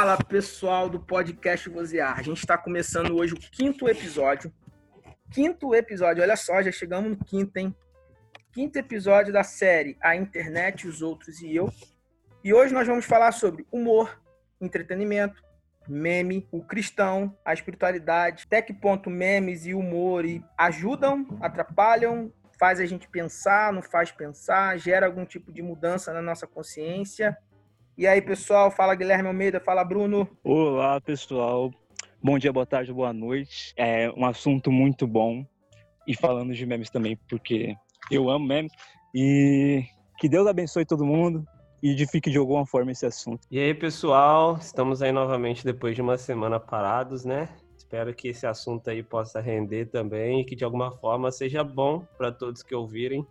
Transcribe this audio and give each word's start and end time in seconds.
Fala 0.00 0.16
pessoal 0.16 0.88
do 0.88 0.98
podcast 0.98 1.68
Vozear. 1.68 2.18
A 2.18 2.22
gente 2.22 2.38
está 2.38 2.56
começando 2.56 3.14
hoje 3.14 3.34
o 3.34 3.36
quinto 3.36 3.86
episódio. 3.86 4.50
Quinto 5.30 5.74
episódio, 5.74 6.22
olha 6.22 6.36
só, 6.38 6.62
já 6.62 6.72
chegamos 6.72 7.10
no 7.10 7.22
quinto, 7.22 7.58
hein? 7.58 7.76
Quinto 8.50 8.78
episódio 8.78 9.30
da 9.30 9.44
série 9.44 9.98
A 10.00 10.16
Internet, 10.16 10.88
os 10.88 11.02
Outros 11.02 11.42
e 11.42 11.54
Eu. 11.54 11.70
E 12.42 12.54
hoje 12.54 12.72
nós 12.72 12.86
vamos 12.86 13.04
falar 13.04 13.30
sobre 13.32 13.66
humor, 13.70 14.18
entretenimento, 14.58 15.44
meme, 15.86 16.48
o 16.50 16.64
cristão, 16.64 17.36
a 17.44 17.52
espiritualidade, 17.52 18.44
até 18.46 18.62
que 18.62 18.72
ponto 18.72 19.10
memes 19.10 19.66
e 19.66 19.74
humor 19.74 20.24
ajudam, 20.56 21.26
atrapalham, 21.42 22.32
faz 22.58 22.80
a 22.80 22.86
gente 22.86 23.06
pensar, 23.06 23.70
não 23.70 23.82
faz 23.82 24.10
pensar, 24.10 24.78
gera 24.78 25.04
algum 25.04 25.26
tipo 25.26 25.52
de 25.52 25.60
mudança 25.60 26.10
na 26.14 26.22
nossa 26.22 26.46
consciência. 26.46 27.36
E 28.00 28.06
aí, 28.06 28.22
pessoal, 28.22 28.70
fala 28.70 28.94
Guilherme 28.94 29.28
Almeida, 29.28 29.60
fala 29.60 29.84
Bruno. 29.84 30.26
Olá, 30.42 30.98
pessoal. 31.02 31.70
Bom 32.22 32.38
dia, 32.38 32.50
boa 32.50 32.64
tarde, 32.64 32.90
boa 32.90 33.12
noite. 33.12 33.74
É 33.76 34.10
um 34.12 34.24
assunto 34.24 34.72
muito 34.72 35.06
bom. 35.06 35.44
E 36.06 36.16
falando 36.16 36.54
de 36.54 36.64
memes 36.64 36.88
também, 36.88 37.14
porque 37.28 37.76
eu 38.10 38.30
amo 38.30 38.46
memes. 38.46 38.72
E 39.14 39.84
que 40.18 40.30
Deus 40.30 40.46
abençoe 40.46 40.86
todo 40.86 41.04
mundo 41.04 41.44
e 41.82 41.90
edifique 41.90 42.30
de 42.30 42.38
alguma 42.38 42.64
forma 42.64 42.90
esse 42.90 43.04
assunto. 43.04 43.46
E 43.50 43.58
aí, 43.58 43.74
pessoal, 43.74 44.56
estamos 44.56 45.02
aí 45.02 45.12
novamente 45.12 45.62
depois 45.62 45.94
de 45.94 46.00
uma 46.00 46.16
semana 46.16 46.58
parados, 46.58 47.26
né? 47.26 47.50
Espero 47.76 48.14
que 48.14 48.28
esse 48.28 48.46
assunto 48.46 48.88
aí 48.88 49.02
possa 49.02 49.42
render 49.42 49.90
também 49.90 50.40
e 50.40 50.44
que 50.46 50.56
de 50.56 50.64
alguma 50.64 50.90
forma 50.90 51.30
seja 51.30 51.62
bom 51.62 52.02
para 52.16 52.32
todos 52.32 52.62
que 52.62 52.74
ouvirem. 52.74 53.26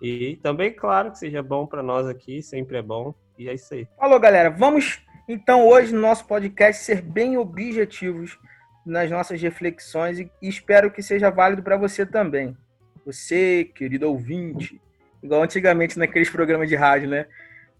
E 0.00 0.36
também, 0.44 0.72
claro, 0.72 1.10
que 1.10 1.18
seja 1.18 1.42
bom 1.42 1.66
para 1.66 1.82
nós 1.82 2.06
aqui, 2.06 2.40
sempre 2.40 2.78
é 2.78 2.82
bom. 2.82 3.12
E 3.38 3.48
é 3.48 3.54
isso 3.54 3.72
aí. 3.74 3.86
Falou, 3.98 4.18
galera. 4.18 4.50
Vamos 4.50 5.02
então 5.28 5.66
hoje 5.66 5.92
no 5.92 6.00
nosso 6.00 6.24
podcast 6.26 6.84
ser 6.84 7.02
bem 7.02 7.36
objetivos 7.36 8.38
nas 8.84 9.10
nossas 9.10 9.42
reflexões 9.42 10.20
e 10.20 10.30
espero 10.40 10.90
que 10.90 11.02
seja 11.02 11.28
válido 11.28 11.62
para 11.62 11.76
você 11.76 12.06
também. 12.06 12.56
Você, 13.04 13.64
querido 13.74 14.08
ouvinte, 14.08 14.80
igual 15.22 15.42
antigamente 15.42 15.98
naqueles 15.98 16.30
programas 16.30 16.68
de 16.68 16.76
rádio, 16.76 17.08
né? 17.08 17.26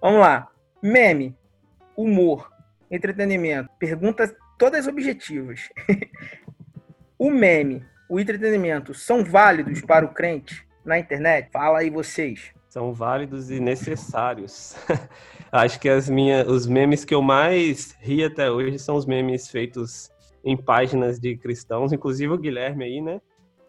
Vamos 0.01 0.21
lá. 0.21 0.51
Meme, 0.83 1.37
humor, 1.97 2.51
entretenimento, 2.91 3.71
perguntas 3.79 4.35
todas 4.59 4.87
objetivas. 4.89 5.69
o 7.19 7.31
meme, 7.31 7.85
o 8.09 8.19
entretenimento 8.19 8.93
são 8.93 9.25
válidos 9.25 9.81
para 9.81 10.05
o 10.05 10.13
crente 10.13 10.67
na 10.85 10.99
internet? 10.99 11.51
Fala 11.53 11.79
aí 11.79 11.91
vocês. 11.91 12.56
São 12.77 12.93
válidos 12.93 13.51
e 13.51 13.59
necessários. 13.59 14.77
Acho 15.51 15.81
que 15.81 15.89
as 15.89 16.11
os 16.47 16.67
memes 16.67 17.07
que 17.07 17.15
eu 17.15 17.23
mais 17.23 17.97
ri 18.03 18.23
até 18.23 18.51
hoje 18.51 18.79
são 18.79 18.97
os 18.97 19.07
memes 19.07 19.49
feitos 19.49 20.11
em 20.45 20.55
páginas 20.59 21.19
de 21.19 21.39
cristãos, 21.39 21.91
inclusive 21.91 22.35
o 22.35 22.37
Guilherme 22.37 22.85
aí, 22.85 23.01
né? 23.01 23.19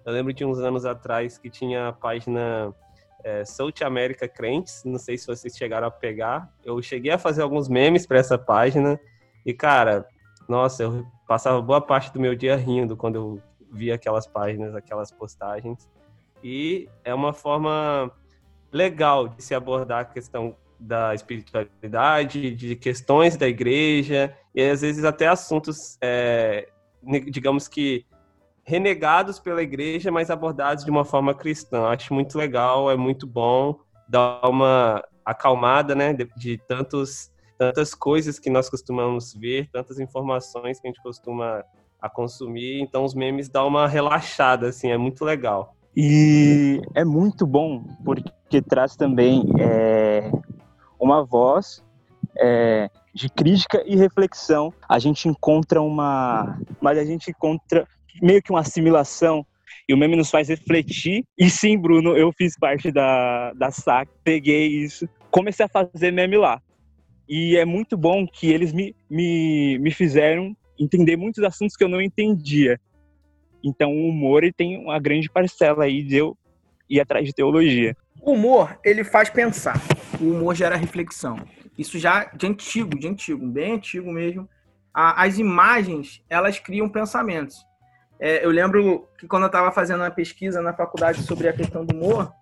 Eu 0.05 0.11
lembro 0.11 0.33
de 0.33 0.43
uns 0.43 0.59
anos 0.59 0.85
atrás 0.85 1.37
que 1.37 1.49
tinha 1.49 1.87
a 1.87 1.93
página 1.93 2.75
é, 3.23 3.45
South 3.45 3.81
America 3.81 4.27
Crentes, 4.27 4.83
não 4.83 4.99
sei 4.99 5.17
se 5.17 5.25
vocês 5.25 5.55
chegaram 5.55 5.87
a 5.87 5.91
pegar. 5.91 6.53
Eu 6.65 6.81
cheguei 6.81 7.13
a 7.13 7.17
fazer 7.17 7.43
alguns 7.43 7.69
memes 7.69 8.05
para 8.05 8.19
essa 8.19 8.37
página 8.37 8.99
e, 9.45 9.53
cara, 9.53 10.05
nossa, 10.49 10.83
eu 10.83 11.07
passava 11.25 11.61
boa 11.61 11.79
parte 11.79 12.11
do 12.11 12.19
meu 12.19 12.35
dia 12.35 12.57
rindo 12.57 12.97
quando 12.97 13.15
eu 13.15 13.41
via 13.71 13.95
aquelas 13.95 14.27
páginas, 14.27 14.75
aquelas 14.75 15.13
postagens. 15.13 15.89
E 16.43 16.89
é 17.05 17.13
uma 17.13 17.31
forma 17.31 18.11
legal 18.71 19.27
de 19.27 19.43
se 19.43 19.55
abordar 19.55 20.01
a 20.01 20.05
questão 20.05 20.55
da 20.79 21.13
espiritualidade, 21.13 22.51
de 22.55 22.75
questões 22.75 23.35
da 23.35 23.47
igreja, 23.47 24.35
e 24.53 24.61
às 24.61 24.81
vezes 24.81 25.03
até 25.03 25.27
assuntos, 25.27 25.97
é, 26.01 26.69
digamos 27.29 27.67
que 27.67 28.05
renegados 28.63 29.39
pela 29.39 29.63
igreja, 29.63 30.11
mas 30.11 30.29
abordados 30.29 30.83
de 30.83 30.91
uma 30.91 31.05
forma 31.05 31.33
cristã. 31.33 31.87
Acho 31.87 32.13
muito 32.13 32.37
legal, 32.37 32.91
é 32.91 32.97
muito 32.97 33.25
bom, 33.25 33.79
dá 34.07 34.41
uma 34.43 35.01
acalmada, 35.23 35.95
né, 35.95 36.11
de, 36.13 36.29
de 36.35 36.57
tantos, 36.57 37.31
tantas 37.57 37.95
coisas 37.95 38.37
que 38.37 38.49
nós 38.49 38.69
costumamos 38.69 39.33
ver, 39.33 39.69
tantas 39.71 39.99
informações 39.99 40.79
que 40.79 40.87
a 40.87 40.91
gente 40.91 41.01
costuma 41.01 41.63
a 41.99 42.09
consumir, 42.09 42.81
então 42.81 43.05
os 43.05 43.15
memes 43.15 43.49
dão 43.49 43.67
uma 43.67 43.87
relaxada, 43.87 44.67
assim, 44.67 44.91
é 44.91 44.97
muito 44.97 45.23
legal. 45.23 45.76
E 45.99 46.79
é 46.93 47.03
muito 47.03 47.47
bom 47.47 47.83
porque 48.05 48.61
traz 48.61 48.95
também 48.95 49.43
é, 49.59 50.31
uma 50.99 51.25
voz 51.25 51.83
é, 52.39 52.87
de 53.15 53.27
crítica 53.27 53.81
e 53.83 53.95
reflexão. 53.95 54.71
A 54.87 54.99
gente 54.99 55.27
encontra 55.27 55.81
uma, 55.81 56.61
mas 56.79 56.99
a 56.99 57.03
gente 57.03 57.31
encontra 57.31 57.87
meio 58.21 58.43
que 58.43 58.51
uma 58.51 58.59
assimilação 58.59 59.43
e 59.89 59.93
o 59.95 59.97
meme 59.97 60.15
nos 60.15 60.29
faz 60.29 60.49
refletir. 60.49 61.23
E 61.35 61.49
sim, 61.49 61.75
Bruno, 61.75 62.15
eu 62.15 62.31
fiz 62.31 62.55
parte 62.59 62.91
da, 62.91 63.53
da 63.53 63.71
SAC, 63.71 64.07
peguei 64.23 64.67
isso, 64.67 65.09
comecei 65.31 65.65
a 65.65 65.69
fazer 65.69 66.11
meme 66.11 66.37
lá. 66.37 66.61
E 67.27 67.57
é 67.57 67.65
muito 67.65 67.97
bom 67.97 68.27
que 68.27 68.51
eles 68.51 68.71
me, 68.71 68.95
me, 69.09 69.79
me 69.79 69.89
fizeram 69.89 70.55
entender 70.79 71.17
muitos 71.17 71.43
assuntos 71.43 71.75
que 71.75 71.83
eu 71.83 71.89
não 71.89 71.99
entendia. 71.99 72.79
Então 73.63 73.91
o 73.91 74.09
humor 74.09 74.43
ele 74.43 74.53
tem 74.53 74.77
uma 74.77 74.99
grande 74.99 75.29
parcela 75.29 75.85
aí 75.85 76.03
de 76.03 76.17
eu 76.17 76.37
ir 76.89 76.99
atrás 76.99 77.25
de 77.25 77.33
teologia. 77.33 77.95
O 78.21 78.33
humor, 78.33 78.77
ele 78.83 79.03
faz 79.03 79.29
pensar. 79.29 79.79
O 80.19 80.31
humor 80.31 80.55
gera 80.55 80.75
reflexão. 80.75 81.39
Isso 81.77 81.99
já 81.99 82.25
de 82.25 82.47
antigo, 82.47 82.97
de 82.97 83.07
antigo, 83.07 83.45
bem 83.47 83.73
antigo 83.73 84.11
mesmo. 84.11 84.49
as 84.93 85.37
imagens, 85.37 86.23
elas 86.29 86.59
criam 86.59 86.89
pensamentos. 86.89 87.65
É, 88.19 88.43
eu 88.43 88.49
lembro 88.49 89.07
que 89.19 89.27
quando 89.27 89.43
eu 89.43 89.47
estava 89.47 89.71
fazendo 89.71 90.01
uma 90.01 90.09
pesquisa 90.09 90.61
na 90.61 90.73
faculdade 90.73 91.21
sobre 91.21 91.47
a 91.47 91.53
questão 91.53 91.85
do 91.85 91.95
humor, 91.95 92.33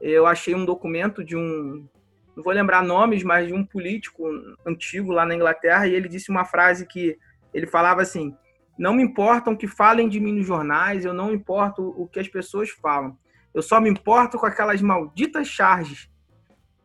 eu 0.00 0.26
achei 0.26 0.54
um 0.54 0.66
documento 0.66 1.24
de 1.24 1.34
um, 1.34 1.88
não 2.36 2.42
vou 2.42 2.52
lembrar 2.52 2.82
nomes, 2.82 3.22
mas 3.22 3.46
de 3.46 3.54
um 3.54 3.64
político 3.64 4.24
antigo 4.66 5.12
lá 5.12 5.24
na 5.24 5.34
Inglaterra, 5.34 5.86
e 5.86 5.94
ele 5.94 6.08
disse 6.08 6.30
uma 6.30 6.44
frase 6.44 6.86
que 6.86 7.16
ele 7.54 7.66
falava 7.66 8.02
assim: 8.02 8.36
Não 8.78 8.94
me 8.94 9.02
importam 9.02 9.56
que 9.56 9.68
falem 9.68 10.08
de 10.08 10.18
mim 10.18 10.32
nos 10.32 10.46
jornais, 10.46 11.04
eu 11.04 11.14
não 11.14 11.32
importo 11.32 11.94
o 11.96 12.08
que 12.08 12.18
as 12.18 12.28
pessoas 12.28 12.70
falam. 12.70 13.16
Eu 13.52 13.62
só 13.62 13.80
me 13.80 13.88
importo 13.88 14.38
com 14.38 14.46
aquelas 14.46 14.82
malditas 14.82 15.46
charges 15.46 16.10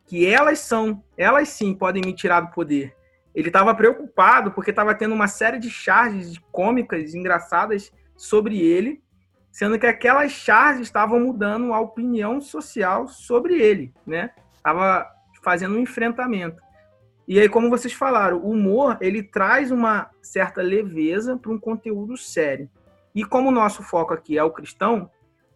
que 0.06 0.26
elas 0.26 0.58
são, 0.60 1.04
elas 1.16 1.48
sim 1.48 1.74
podem 1.74 2.02
me 2.04 2.12
tirar 2.12 2.40
do 2.40 2.50
poder. 2.50 2.96
Ele 3.34 3.48
estava 3.48 3.74
preocupado 3.74 4.50
porque 4.50 4.70
estava 4.70 4.94
tendo 4.94 5.14
uma 5.14 5.28
série 5.28 5.58
de 5.58 5.70
charges 5.70 6.38
cômicas, 6.50 7.14
engraçadas 7.14 7.92
sobre 8.16 8.58
ele, 8.58 9.02
sendo 9.52 9.78
que 9.78 9.86
aquelas 9.86 10.32
charges 10.32 10.82
estavam 10.82 11.20
mudando 11.20 11.72
a 11.72 11.80
opinião 11.80 12.40
social 12.40 13.08
sobre 13.08 13.54
ele, 13.60 13.92
né? 14.06 14.30
Tava 14.62 15.06
fazendo 15.42 15.76
um 15.76 15.80
enfrentamento. 15.80 16.60
E 17.30 17.38
aí, 17.38 17.48
como 17.48 17.70
vocês 17.70 17.94
falaram, 17.94 18.38
o 18.38 18.50
humor 18.50 18.98
ele 19.00 19.22
traz 19.22 19.70
uma 19.70 20.10
certa 20.20 20.60
leveza 20.60 21.36
para 21.36 21.52
um 21.52 21.60
conteúdo 21.60 22.16
sério. 22.16 22.68
E 23.14 23.24
como 23.24 23.50
o 23.50 23.52
nosso 23.52 23.84
foco 23.84 24.12
aqui 24.12 24.36
é 24.36 24.42
o 24.42 24.50
cristão, 24.50 25.08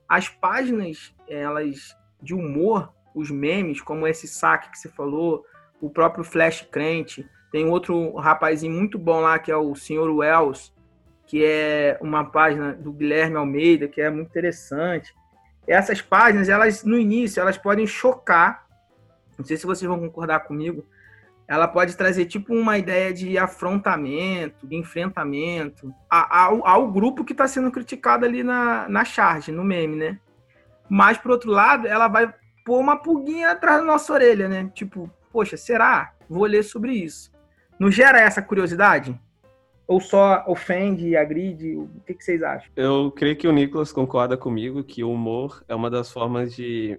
as 0.09 0.29
páginas 0.29 1.13
elas 1.29 1.97
de 2.23 2.33
humor, 2.33 2.95
os 3.13 3.29
memes, 3.29 3.81
como 3.81 4.07
esse 4.07 4.29
saque 4.29 4.71
que 4.71 4.79
você 4.79 4.89
falou, 4.89 5.45
o 5.81 5.91
próprio 5.91 6.23
Flash 6.23 6.63
Crente, 6.63 7.29
tem 7.51 7.69
outro 7.69 8.15
rapazinho 8.15 8.73
muito 8.73 8.97
bom 8.97 9.19
lá 9.19 9.37
que 9.41 9.51
é 9.51 9.57
o 9.57 9.75
Sr. 9.75 10.15
Wells, 10.15 10.73
que 11.27 11.45
é 11.45 11.99
uma 12.01 12.25
página 12.25 12.73
do 12.73 12.93
Guilherme 12.93 13.34
Almeida, 13.34 13.89
que 13.89 14.01
é 14.01 14.09
muito 14.09 14.29
interessante. 14.29 15.13
Essas 15.67 16.01
páginas, 16.01 16.49
elas 16.49 16.84
no 16.84 16.97
início, 16.97 17.41
elas 17.41 17.59
podem 17.59 17.84
chocar. 17.84 18.65
Não 19.37 19.45
sei 19.45 19.57
se 19.57 19.67
vocês 19.67 19.89
vão 19.89 19.99
concordar 19.99 20.39
comigo. 20.45 20.87
Ela 21.47 21.69
pode 21.69 21.97
trazer 21.97 22.25
tipo 22.25 22.54
uma 22.54 22.78
ideia 22.78 23.13
de 23.13 23.36
afrontamento, 23.36 24.66
de 24.66 24.77
enfrentamento 24.77 25.92
ao, 26.09 26.66
ao 26.66 26.91
grupo 26.91 27.24
que 27.24 27.33
está 27.33 27.47
sendo 27.47 27.71
criticado 27.71 28.24
ali 28.24 28.42
na, 28.42 28.89
na 28.89 29.04
charge, 29.04 29.53
no 29.53 29.63
meme, 29.63 29.97
né? 29.97 30.19
Mas, 30.89 31.19
por 31.19 31.33
outro 31.33 31.51
lado, 31.51 31.86
ela 31.86 32.09
vai 32.09 32.33
pôr 32.65 32.78
uma 32.78 32.97
pulguinha 32.97 33.51
atrás 33.51 33.80
da 33.80 33.86
nossa 33.86 34.13
orelha, 34.13 34.48
né? 34.48 34.71
Tipo, 34.74 35.10
poxa, 35.30 35.57
será? 35.57 36.15
Vou 36.28 36.45
ler 36.45 36.63
sobre 36.63 36.92
isso. 36.92 37.30
Não 37.78 37.91
gera 37.91 38.21
essa 38.21 38.41
curiosidade? 38.41 39.19
Ou 39.86 40.01
só 40.01 40.45
ofende 40.47 41.15
agride? 41.15 41.77
O 41.77 41.89
que, 42.07 42.15
que 42.15 42.24
vocês 42.24 42.42
acham? 42.42 42.71
Eu 42.74 43.10
creio 43.10 43.36
que 43.36 43.47
o 43.47 43.53
Nicolas 43.53 43.92
concorda 43.92 44.36
comigo 44.36 44.83
que 44.83 45.04
o 45.04 45.13
humor 45.13 45.63
é 45.69 45.74
uma 45.74 45.91
das 45.91 46.10
formas 46.10 46.54
de 46.54 46.98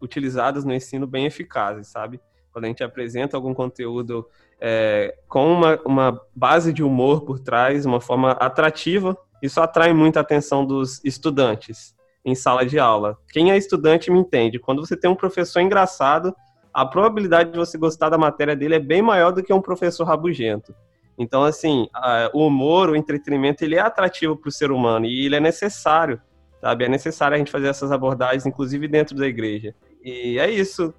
utilizadas 0.00 0.64
no 0.64 0.72
ensino 0.72 1.06
bem 1.06 1.26
eficazes, 1.26 1.88
sabe? 1.88 2.20
Quando 2.56 2.64
a 2.64 2.68
gente 2.68 2.82
apresenta 2.82 3.36
algum 3.36 3.52
conteúdo 3.52 4.26
é, 4.58 5.14
com 5.28 5.52
uma, 5.52 5.78
uma 5.84 6.22
base 6.34 6.72
de 6.72 6.82
humor 6.82 7.20
por 7.20 7.38
trás, 7.38 7.84
uma 7.84 8.00
forma 8.00 8.30
atrativa, 8.30 9.14
isso 9.42 9.60
atrai 9.60 9.92
muita 9.92 10.20
atenção 10.20 10.64
dos 10.64 11.04
estudantes 11.04 11.94
em 12.24 12.34
sala 12.34 12.64
de 12.64 12.78
aula. 12.78 13.18
Quem 13.30 13.50
é 13.50 13.58
estudante 13.58 14.10
me 14.10 14.18
entende. 14.18 14.58
Quando 14.58 14.86
você 14.86 14.96
tem 14.96 15.10
um 15.10 15.14
professor 15.14 15.60
engraçado, 15.60 16.34
a 16.72 16.86
probabilidade 16.86 17.52
de 17.52 17.58
você 17.58 17.76
gostar 17.76 18.08
da 18.08 18.16
matéria 18.16 18.56
dele 18.56 18.76
é 18.76 18.80
bem 18.80 19.02
maior 19.02 19.32
do 19.32 19.42
que 19.42 19.52
um 19.52 19.60
professor 19.60 20.04
rabugento. 20.04 20.74
Então, 21.18 21.44
assim, 21.44 21.86
o 22.32 22.46
humor, 22.46 22.88
o 22.88 22.96
entretenimento, 22.96 23.64
ele 23.64 23.74
é 23.74 23.80
atrativo 23.80 24.34
para 24.34 24.48
o 24.48 24.52
ser 24.52 24.70
humano 24.70 25.04
e 25.04 25.26
ele 25.26 25.36
é 25.36 25.40
necessário, 25.40 26.18
sabe? 26.58 26.86
É 26.86 26.88
necessário 26.88 27.34
a 27.34 27.38
gente 27.38 27.52
fazer 27.52 27.68
essas 27.68 27.92
abordagens, 27.92 28.46
inclusive 28.46 28.88
dentro 28.88 29.14
da 29.14 29.26
igreja. 29.26 29.74
E 30.06 30.38
é 30.38 30.48
isso. 30.48 30.94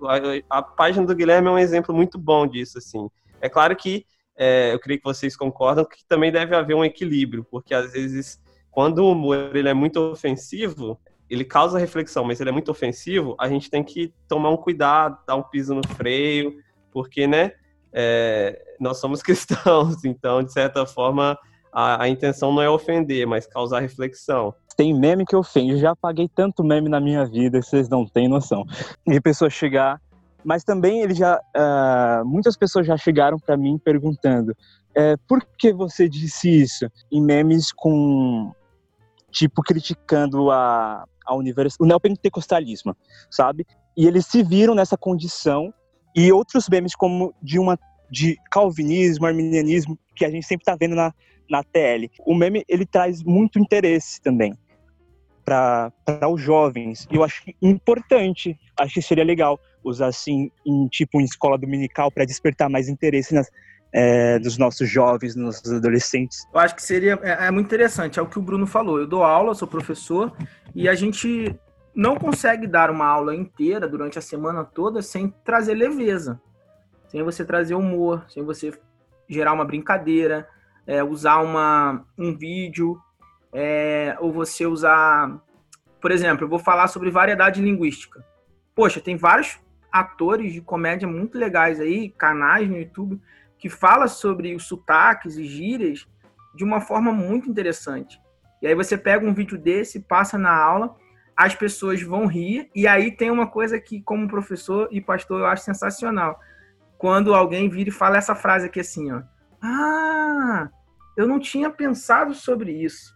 A, 0.49 0.57
a 0.57 0.61
página 0.61 1.05
do 1.05 1.15
Guilherme 1.15 1.47
é 1.47 1.51
um 1.51 1.57
exemplo 1.57 1.95
muito 1.95 2.17
bom 2.17 2.45
disso, 2.45 2.77
assim. 2.77 3.09
É 3.39 3.47
claro 3.47 3.73
que 3.73 4.05
é, 4.37 4.73
eu 4.73 4.79
creio 4.81 4.99
que 4.99 5.05
vocês 5.05 5.33
concordam 5.33 5.85
que 5.85 6.05
também 6.05 6.29
deve 6.29 6.53
haver 6.53 6.75
um 6.75 6.83
equilíbrio, 6.83 7.45
porque 7.49 7.73
às 7.73 7.93
vezes, 7.93 8.37
quando 8.69 8.99
o 8.99 9.11
humor 9.13 9.55
ele 9.55 9.69
é 9.69 9.73
muito 9.73 9.97
ofensivo, 10.01 10.99
ele 11.29 11.45
causa 11.45 11.79
reflexão, 11.79 12.25
mas 12.25 12.41
ele 12.41 12.49
é 12.49 12.51
muito 12.51 12.69
ofensivo, 12.69 13.33
a 13.39 13.47
gente 13.47 13.69
tem 13.69 13.81
que 13.81 14.13
tomar 14.27 14.49
um 14.49 14.57
cuidado, 14.57 15.17
dar 15.25 15.37
um 15.37 15.43
piso 15.43 15.73
no 15.73 15.87
freio, 15.95 16.57
porque, 16.91 17.25
né, 17.25 17.53
é, 17.93 18.61
nós 18.77 18.97
somos 18.99 19.21
cristãos, 19.23 20.03
então, 20.03 20.43
de 20.43 20.51
certa 20.51 20.85
forma, 20.85 21.39
a, 21.71 22.03
a, 22.03 22.09
intenção 22.09 22.51
não 22.51 22.61
é 22.61 22.69
ofender, 22.69 23.25
mas 23.25 23.47
causar 23.47 23.79
reflexão. 23.79 24.53
Tem 24.77 24.93
meme 24.93 25.25
que 25.25 25.35
ofende, 25.35 25.79
já 25.79 25.95
paguei 25.95 26.29
tanto 26.29 26.63
meme 26.63 26.87
na 26.87 26.99
minha 26.99 27.25
vida, 27.25 27.59
vocês 27.59 27.89
não 27.89 28.05
têm 28.05 28.27
noção. 28.27 28.63
E 29.07 29.17
a 29.17 29.21
pessoa 29.21 29.49
chegar, 29.49 29.99
mas 30.45 30.63
também 30.63 31.01
ele 31.01 31.15
já, 31.15 31.35
uh, 31.35 32.23
muitas 32.23 32.55
pessoas 32.55 32.85
já 32.85 32.95
chegaram 32.95 33.39
para 33.39 33.57
mim 33.57 33.79
perguntando, 33.79 34.55
é, 34.93 35.15
por 35.27 35.43
que 35.57 35.73
você 35.73 36.07
disse 36.07 36.61
isso? 36.61 36.87
Em 37.11 37.19
memes 37.19 37.71
com, 37.71 38.51
tipo, 39.31 39.63
criticando 39.63 40.51
a, 40.51 41.05
a 41.25 41.35
univers... 41.35 41.75
o 41.79 41.85
neopentecostalismo, 41.85 42.95
sabe? 43.31 43.65
E 43.97 44.05
eles 44.05 44.27
se 44.27 44.43
viram 44.43 44.75
nessa 44.75 44.95
condição 44.95 45.73
e 46.15 46.31
outros 46.31 46.69
memes 46.69 46.95
como 46.95 47.33
de 47.41 47.57
uma 47.57 47.79
de 48.11 48.37
calvinismo, 48.51 49.25
arminianismo 49.25 49.97
que 50.15 50.23
a 50.23 50.29
gente 50.29 50.45
sempre 50.45 50.61
está 50.61 50.75
vendo 50.75 50.95
na, 50.95 51.11
na 51.49 51.63
TL. 51.63 52.09
O 52.25 52.35
meme 52.35 52.63
ele 52.69 52.85
traz 52.85 53.23
muito 53.23 53.59
interesse 53.59 54.21
também 54.21 54.53
para 55.47 56.29
os 56.29 56.41
jovens. 56.41 57.07
Eu 57.09 57.23
acho 57.23 57.41
importante, 57.61 58.59
acho 58.77 58.95
que 58.95 59.01
seria 59.01 59.23
legal 59.23 59.57
usar 59.81 60.07
assim 60.07 60.51
em 60.65 60.89
tipo 60.89 61.21
em 61.21 61.23
escola 61.23 61.57
dominical 61.57 62.11
para 62.11 62.25
despertar 62.25 62.69
mais 62.69 62.89
interesse 62.89 63.33
nas, 63.33 63.49
é, 63.93 64.37
dos 64.39 64.57
nossos 64.57 64.89
jovens, 64.89 65.35
dos 65.35 65.43
nossos 65.43 65.71
adolescentes. 65.71 66.45
Eu 66.53 66.59
acho 66.59 66.75
que 66.75 66.83
seria 66.83 67.17
é, 67.23 67.47
é, 67.47 67.51
muito 67.51 67.67
interessante, 67.67 68.19
é 68.19 68.21
o 68.21 68.27
que 68.27 68.37
o 68.37 68.41
Bruno 68.41 68.67
falou. 68.67 68.99
Eu 68.99 69.07
dou 69.07 69.23
aula, 69.23 69.55
sou 69.55 69.69
professor 69.69 70.35
e 70.75 70.89
a 70.89 70.95
gente 70.95 71.57
não 71.95 72.17
consegue 72.17 72.67
dar 72.67 72.91
uma 72.91 73.07
aula 73.07 73.33
inteira 73.33 73.87
durante 73.87 74.19
a 74.19 74.21
semana 74.21 74.65
toda 74.65 75.01
sem 75.01 75.33
trazer 75.45 75.75
leveza, 75.75 76.41
sem 77.07 77.23
você 77.23 77.45
trazer 77.45 77.73
humor, 77.73 78.25
sem 78.27 78.43
você 78.43 78.77
gerar 79.29 79.53
uma 79.53 79.63
brincadeira, 79.63 80.45
é, 80.85 81.01
usar 81.01 81.39
uma, 81.39 82.05
um 82.17 82.37
vídeo, 82.37 82.99
é, 83.53 84.15
ou 84.19 84.31
você 84.31 84.65
usar, 84.65 85.41
por 86.01 86.11
exemplo, 86.11 86.45
eu 86.45 86.49
vou 86.49 86.59
falar 86.59 86.87
sobre 86.87 87.09
variedade 87.09 87.61
linguística. 87.61 88.23
Poxa, 88.75 88.99
tem 88.99 89.15
vários 89.15 89.59
atores 89.91 90.53
de 90.53 90.61
comédia 90.61 91.07
muito 91.07 91.37
legais 91.37 91.79
aí, 91.79 92.09
canais 92.09 92.69
no 92.69 92.77
YouTube, 92.77 93.21
que 93.57 93.69
fala 93.69 94.07
sobre 94.07 94.55
os 94.55 94.67
sotaques 94.67 95.37
e 95.37 95.45
gírias 95.45 96.07
de 96.55 96.63
uma 96.63 96.81
forma 96.81 97.11
muito 97.11 97.49
interessante. 97.49 98.19
E 98.61 98.67
aí 98.67 98.75
você 98.75 98.97
pega 98.97 99.25
um 99.25 99.33
vídeo 99.33 99.57
desse, 99.57 99.99
passa 99.99 100.37
na 100.37 100.55
aula 100.55 100.95
as 101.37 101.53
pessoas 101.53 102.01
vão 102.01 102.25
rir, 102.25 102.67
e 102.73 102.87
aí 102.87 103.11
tem 103.11 103.29
uma 103.29 103.45
coisa 103.45 103.79
que, 103.79 104.01
como 104.01 104.27
professor 104.27 104.89
e 104.91 104.99
pastor, 104.99 105.41
eu 105.41 105.45
acho 105.45 105.63
sensacional. 105.63 106.39
Quando 106.97 107.35
alguém 107.35 107.69
vira 107.69 107.89
e 107.89 107.93
fala 107.93 108.17
essa 108.17 108.33
frase 108.33 108.65
aqui 108.65 108.79
assim, 108.79 109.11
ó. 109.11 109.21
Ah, 109.61 110.67
eu 111.15 111.27
não 111.27 111.39
tinha 111.39 111.69
pensado 111.69 112.33
sobre 112.33 112.71
isso. 112.71 113.15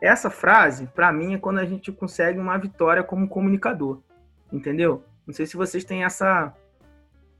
Essa 0.00 0.28
frase, 0.30 0.86
para 0.94 1.12
mim, 1.12 1.34
é 1.34 1.38
quando 1.38 1.58
a 1.58 1.64
gente 1.64 1.90
consegue 1.92 2.38
uma 2.38 2.58
vitória 2.58 3.02
como 3.02 3.28
comunicador. 3.28 4.02
Entendeu? 4.52 5.04
Não 5.26 5.32
sei 5.32 5.46
se 5.46 5.56
vocês 5.56 5.84
têm 5.84 6.04
essa, 6.04 6.54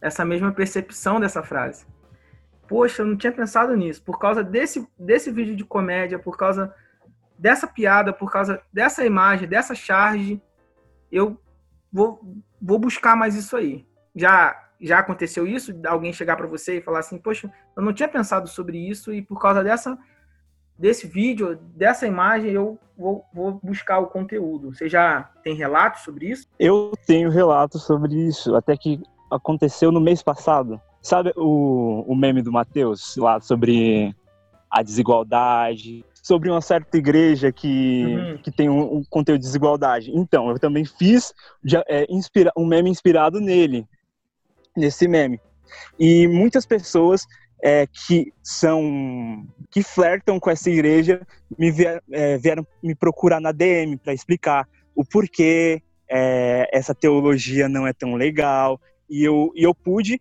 essa 0.01 0.25
mesma 0.25 0.53
percepção 0.53 1.21
dessa 1.21 1.43
frase. 1.43 1.87
Poxa, 2.67 3.03
eu 3.03 3.06
não 3.06 3.17
tinha 3.17 3.33
pensado 3.33 3.77
nisso. 3.77 4.03
Por 4.03 4.19
causa 4.19 4.43
desse, 4.43 4.89
desse 4.99 5.31
vídeo 5.31 5.55
de 5.55 5.65
comédia, 5.65 6.19
por 6.19 6.37
causa 6.37 6.75
dessa 7.39 7.67
piada, 7.67 8.12
por 8.12 8.33
causa 8.33 8.62
dessa 8.73 9.05
imagem, 9.05 9.49
dessa 9.49 9.75
charge, 9.75 10.41
eu 11.12 11.39
vou, 11.93 12.21
vou 12.61 12.79
buscar 12.79 13.17
mais 13.17 13.35
isso 13.35 13.56
aí. 13.56 13.87
Já 14.15 14.61
já 14.81 14.99
aconteceu 14.99 15.47
isso? 15.47 15.73
Alguém 15.87 16.12
chegar 16.12 16.37
para 16.37 16.47
você 16.47 16.77
e 16.77 16.83
falar 16.83 16.99
assim, 16.99 17.17
poxa, 17.17 17.51
eu 17.77 17.83
não 17.83 17.93
tinha 17.93 18.09
pensado 18.09 18.49
sobre 18.49 18.77
isso 18.77 19.15
e 19.15 19.23
por 19.23 19.41
causa 19.41 19.65
dessa 19.65 19.99
desse 20.79 21.06
vídeo, 21.06 21.59
dessa 21.75 22.06
imagem, 22.06 22.53
eu 22.53 22.79
vou, 22.97 23.25
vou 23.32 23.61
buscar 23.62 23.99
o 24.00 24.06
conteúdo. 24.06 24.75
Você 24.75 24.88
já 24.88 25.31
tem 25.43 25.55
relatos 25.55 26.03
sobre 26.03 26.31
isso? 26.31 26.47
Eu 26.59 26.93
tenho 27.06 27.31
relatos 27.31 27.82
sobre 27.85 28.15
isso, 28.15 28.55
até 28.55 28.76
que 28.76 29.00
aconteceu 29.31 29.91
no 29.91 30.00
mês 30.00 30.23
passado. 30.23 30.81
Sabe 31.00 31.32
o, 31.37 32.05
o 32.06 32.15
meme 32.17 32.43
do 32.43 32.53
Matheus 32.53 33.17
lá 33.17 33.41
sobre 33.41 34.15
a 34.71 34.82
desigualdade, 34.82 36.05
sobre 36.23 36.50
uma 36.50 36.61
certa 36.61 36.97
igreja 36.97 37.53
que, 37.53 38.05
uhum. 38.06 38.38
que 38.38 38.50
tem 38.50 38.69
um, 38.69 38.97
um, 38.97 39.05
conteúdo 39.05 39.41
de 39.41 39.47
desigualdade. 39.47 40.11
Então, 40.15 40.50
eu 40.50 40.59
também 40.59 40.85
fiz 40.85 41.35
já, 41.62 41.85
é, 41.87 42.06
inspira, 42.09 42.50
um 42.56 42.67
meme 42.67 42.91
inspirado 42.91 43.41
nele, 43.41 43.87
nesse 44.75 45.06
meme. 45.06 45.38
E 45.99 46.27
muitas 46.27 46.65
pessoas 46.65 47.27
é, 47.64 47.87
que 47.87 48.31
são 48.43 49.46
que 49.70 49.82
flertam 49.82 50.38
com 50.38 50.50
essa 50.50 50.69
igreja 50.69 51.26
me 51.58 51.70
vier, 51.70 52.02
é, 52.12 52.37
vieram 52.37 52.66
me 52.82 52.94
procurar 52.94 53.40
na 53.40 53.52
DM 53.52 53.96
para 53.96 54.12
explicar 54.12 54.69
o 54.94 55.02
porquê 55.02 55.82
é, 56.06 56.69
essa 56.70 56.94
teologia 56.94 57.66
não 57.66 57.87
é 57.87 57.94
tão 57.94 58.16
legal 58.16 58.78
e 59.08 59.25
eu, 59.25 59.50
e 59.56 59.62
eu 59.62 59.75
pude 59.75 60.20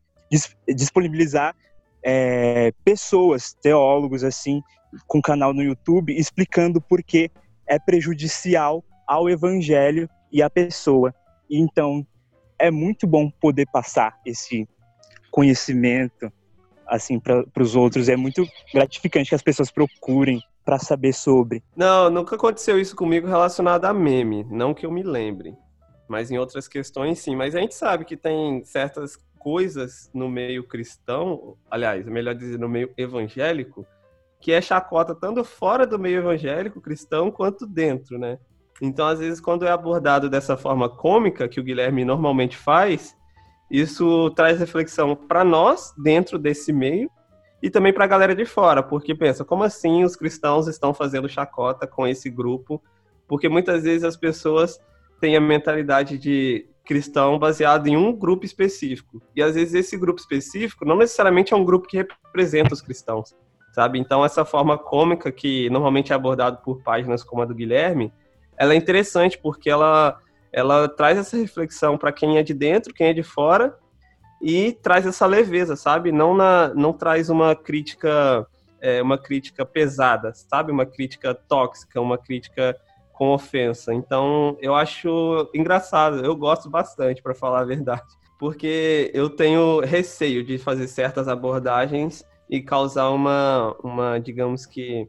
disponibilizar 0.73 1.53
é, 2.01 2.71
pessoas, 2.85 3.53
teólogos 3.61 4.23
assim, 4.23 4.61
com 5.05 5.21
canal 5.21 5.53
no 5.53 5.61
YouTube 5.61 6.17
explicando 6.17 6.79
por 6.79 7.03
que 7.03 7.29
é 7.67 7.77
prejudicial 7.77 8.81
ao 9.05 9.29
evangelho 9.29 10.09
e 10.31 10.41
à 10.41 10.49
pessoa. 10.49 11.13
Então, 11.49 12.07
é 12.57 12.71
muito 12.71 13.05
bom 13.05 13.29
poder 13.29 13.67
passar 13.71 14.17
esse 14.25 14.67
conhecimento 15.29 16.31
assim 16.93 17.19
para 17.19 17.43
os 17.59 17.75
outros. 17.75 18.07
É 18.07 18.15
muito 18.15 18.47
gratificante 18.73 19.29
que 19.29 19.35
as 19.35 19.41
pessoas 19.41 19.71
procurem 19.71 20.41
para 20.63 20.79
saber 20.79 21.13
sobre. 21.13 21.63
Não, 21.75 22.09
nunca 22.09 22.35
aconteceu 22.35 22.79
isso 22.79 22.95
comigo 22.95 23.27
relacionado 23.27 23.85
a 23.85 23.93
meme, 23.93 24.45
não 24.49 24.73
que 24.73 24.85
eu 24.85 24.91
me 24.91 25.03
lembre. 25.03 25.55
Mas 26.07 26.29
em 26.29 26.37
outras 26.37 26.67
questões, 26.67 27.19
sim. 27.19 27.35
Mas 27.35 27.55
a 27.55 27.59
gente 27.59 27.75
sabe 27.75 28.05
que 28.05 28.15
tem 28.15 28.63
certas 28.63 29.17
coisas 29.39 30.09
no 30.13 30.29
meio 30.29 30.65
cristão, 30.65 31.57
aliás, 31.69 32.05
melhor 32.05 32.35
dizer, 32.35 32.57
no 32.57 32.69
meio 32.69 32.93
evangélico, 32.95 33.85
que 34.39 34.51
é 34.51 34.61
chacota 34.61 35.15
tanto 35.15 35.43
fora 35.43 35.85
do 35.87 35.99
meio 35.99 36.19
evangélico 36.19 36.79
cristão 36.79 37.31
quanto 37.31 37.65
dentro, 37.65 38.17
né? 38.17 38.37
Então, 38.81 39.07
às 39.07 39.19
vezes, 39.19 39.39
quando 39.39 39.65
é 39.65 39.71
abordado 39.71 40.29
dessa 40.29 40.55
forma 40.57 40.89
cômica 40.89 41.47
que 41.47 41.59
o 41.59 41.63
Guilherme 41.63 42.05
normalmente 42.05 42.57
faz, 42.57 43.15
isso 43.69 44.29
traz 44.31 44.59
reflexão 44.59 45.15
para 45.15 45.43
nós 45.43 45.93
dentro 45.97 46.37
desse 46.37 46.71
meio 46.71 47.09
e 47.61 47.69
também 47.69 47.93
para 47.93 48.03
a 48.03 48.07
galera 48.07 48.35
de 48.35 48.45
fora, 48.45 48.83
porque 48.83 49.15
pensa, 49.15 49.45
como 49.45 49.63
assim 49.63 50.03
os 50.03 50.15
cristãos 50.15 50.67
estão 50.67 50.93
fazendo 50.93 51.29
chacota 51.29 51.87
com 51.87 52.05
esse 52.05 52.29
grupo? 52.29 52.81
Porque 53.27 53.47
muitas 53.47 53.83
vezes 53.83 54.03
as 54.03 54.17
pessoas 54.17 54.79
têm 55.21 55.35
a 55.37 55.41
mentalidade 55.41 56.17
de 56.17 56.67
cristão 56.85 57.39
baseado 57.39 57.87
em 57.87 57.95
um 57.95 58.11
grupo 58.11 58.45
específico. 58.45 59.21
E 59.33 59.41
às 59.41 59.55
vezes 59.55 59.73
esse 59.73 59.97
grupo 59.97 60.19
específico 60.19 60.83
não 60.83 60.97
necessariamente 60.97 61.53
é 61.53 61.57
um 61.57 61.63
grupo 61.63 61.87
que 61.87 61.97
representa 61.97 62.73
os 62.73 62.81
cristãos 62.81 63.33
sabe? 63.73 63.99
Então 63.99 64.23
essa 64.23 64.45
forma 64.45 64.77
cômica 64.77 65.31
que 65.31 65.69
normalmente 65.71 66.13
é 66.13 66.15
abordado 66.15 66.59
por 66.63 66.81
páginas 66.81 67.23
como 67.23 67.41
a 67.41 67.45
do 67.45 67.55
Guilherme, 67.55 68.13
ela 68.55 68.73
é 68.73 68.77
interessante 68.77 69.37
porque 69.37 69.69
ela 69.69 70.17
ela 70.53 70.87
traz 70.87 71.17
essa 71.17 71.35
reflexão 71.35 71.97
para 71.97 72.11
quem 72.11 72.37
é 72.37 72.43
de 72.43 72.53
dentro, 72.53 72.93
quem 72.93 73.07
é 73.07 73.13
de 73.13 73.23
fora 73.23 73.75
e 74.41 74.73
traz 74.73 75.05
essa 75.05 75.25
leveza, 75.25 75.75
sabe? 75.75 76.11
Não 76.11 76.35
na 76.35 76.73
não 76.75 76.93
traz 76.93 77.29
uma 77.29 77.55
crítica 77.55 78.45
é, 78.79 79.01
uma 79.01 79.17
crítica 79.17 79.65
pesada, 79.65 80.33
sabe? 80.33 80.71
Uma 80.71 80.85
crítica 80.85 81.33
tóxica, 81.33 81.99
uma 81.99 82.17
crítica 82.17 82.77
com 83.13 83.29
ofensa. 83.29 83.93
Então, 83.93 84.57
eu 84.59 84.75
acho 84.75 85.49
engraçado, 85.53 86.23
eu 86.25 86.35
gosto 86.35 86.69
bastante, 86.69 87.21
para 87.21 87.33
falar 87.33 87.61
a 87.61 87.65
verdade, 87.65 88.03
porque 88.37 89.09
eu 89.13 89.29
tenho 89.29 89.79
receio 89.79 90.43
de 90.43 90.57
fazer 90.57 90.87
certas 90.87 91.29
abordagens 91.29 92.25
e 92.49 92.61
causar 92.61 93.09
uma, 93.11 93.73
uma, 93.81 94.19
digamos 94.19 94.65
que, 94.65 95.07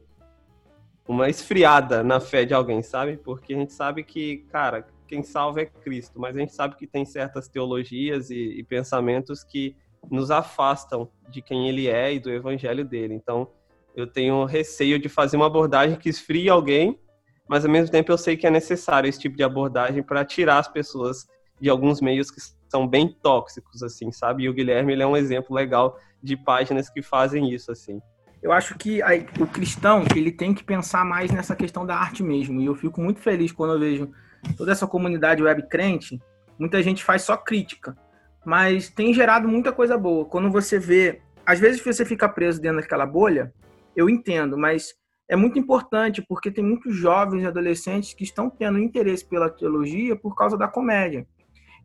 uma 1.05 1.29
esfriada 1.29 2.01
na 2.01 2.19
fé 2.19 2.45
de 2.45 2.53
alguém, 2.53 2.81
sabe? 2.81 3.17
Porque 3.17 3.53
a 3.53 3.57
gente 3.57 3.73
sabe 3.73 4.03
que, 4.03 4.37
cara, 4.49 4.87
quem 5.05 5.23
salva 5.23 5.61
é 5.61 5.65
Cristo, 5.65 6.19
mas 6.19 6.35
a 6.35 6.39
gente 6.39 6.53
sabe 6.53 6.75
que 6.75 6.87
tem 6.87 7.05
certas 7.05 7.47
teologias 7.47 8.29
e, 8.29 8.59
e 8.59 8.63
pensamentos 8.63 9.43
que 9.43 9.75
nos 10.09 10.31
afastam 10.31 11.09
de 11.29 11.41
quem 11.41 11.67
ele 11.67 11.87
é 11.87 12.13
e 12.13 12.19
do 12.19 12.31
evangelho 12.31 12.85
dele. 12.85 13.13
Então, 13.13 13.47
eu 13.95 14.05
tenho 14.05 14.43
receio 14.45 14.99
de 14.99 15.07
fazer 15.07 15.37
uma 15.37 15.47
abordagem 15.47 15.97
que 15.97 16.09
esfrie 16.09 16.49
alguém, 16.49 16.99
mas 17.47 17.63
ao 17.63 17.71
mesmo 17.71 17.91
tempo 17.91 18.11
eu 18.11 18.17
sei 18.17 18.35
que 18.35 18.45
é 18.45 18.51
necessário 18.51 19.07
esse 19.07 19.19
tipo 19.19 19.37
de 19.37 19.43
abordagem 19.43 20.03
para 20.03 20.25
tirar 20.25 20.59
as 20.59 20.67
pessoas 20.67 21.25
de 21.59 21.69
alguns 21.69 22.01
meios 22.01 22.29
que 22.29 22.41
são 22.67 22.87
bem 22.87 23.07
tóxicos, 23.07 23.81
assim, 23.81 24.11
sabe? 24.11 24.43
E 24.43 24.49
o 24.49 24.53
Guilherme 24.53 24.93
ele 24.93 25.03
é 25.03 25.07
um 25.07 25.15
exemplo 25.15 25.55
legal 25.55 25.97
de 26.21 26.35
páginas 26.35 26.89
que 26.89 27.01
fazem 27.01 27.53
isso, 27.53 27.71
assim. 27.71 28.01
Eu 28.41 28.51
acho 28.51 28.77
que 28.77 29.01
a, 29.01 29.09
o 29.39 29.47
cristão 29.47 30.03
ele 30.15 30.31
tem 30.31 30.53
que 30.53 30.63
pensar 30.63 31.05
mais 31.05 31.31
nessa 31.31 31.55
questão 31.55 31.85
da 31.85 31.95
arte 31.95 32.21
mesmo. 32.21 32.61
E 32.61 32.65
eu 32.65 32.75
fico 32.75 33.01
muito 33.01 33.19
feliz 33.19 33.51
quando 33.51 33.73
eu 33.73 33.79
vejo 33.79 34.11
toda 34.57 34.71
essa 34.71 34.87
comunidade 34.87 35.43
web 35.43 35.67
crente. 35.67 36.19
Muita 36.57 36.81
gente 36.81 37.03
faz 37.03 37.23
só 37.23 37.35
crítica, 37.35 37.97
mas 38.45 38.89
tem 38.89 39.13
gerado 39.13 39.47
muita 39.47 39.71
coisa 39.71 39.97
boa. 39.97 40.25
Quando 40.25 40.49
você 40.49 40.79
vê, 40.79 41.21
às 41.45 41.59
vezes 41.59 41.83
você 41.83 42.05
fica 42.05 42.29
preso 42.29 42.61
dentro 42.61 42.81
daquela 42.81 43.05
bolha, 43.05 43.53
eu 43.95 44.09
entendo, 44.09 44.57
mas 44.57 44.93
é 45.27 45.35
muito 45.35 45.57
importante 45.57 46.21
porque 46.21 46.51
tem 46.51 46.63
muitos 46.63 46.95
jovens 46.95 47.43
e 47.43 47.47
adolescentes 47.47 48.13
que 48.13 48.23
estão 48.23 48.49
tendo 48.49 48.77
interesse 48.77 49.25
pela 49.25 49.49
teologia 49.49 50.15
por 50.15 50.35
causa 50.35 50.57
da 50.57 50.67
comédia. 50.67 51.25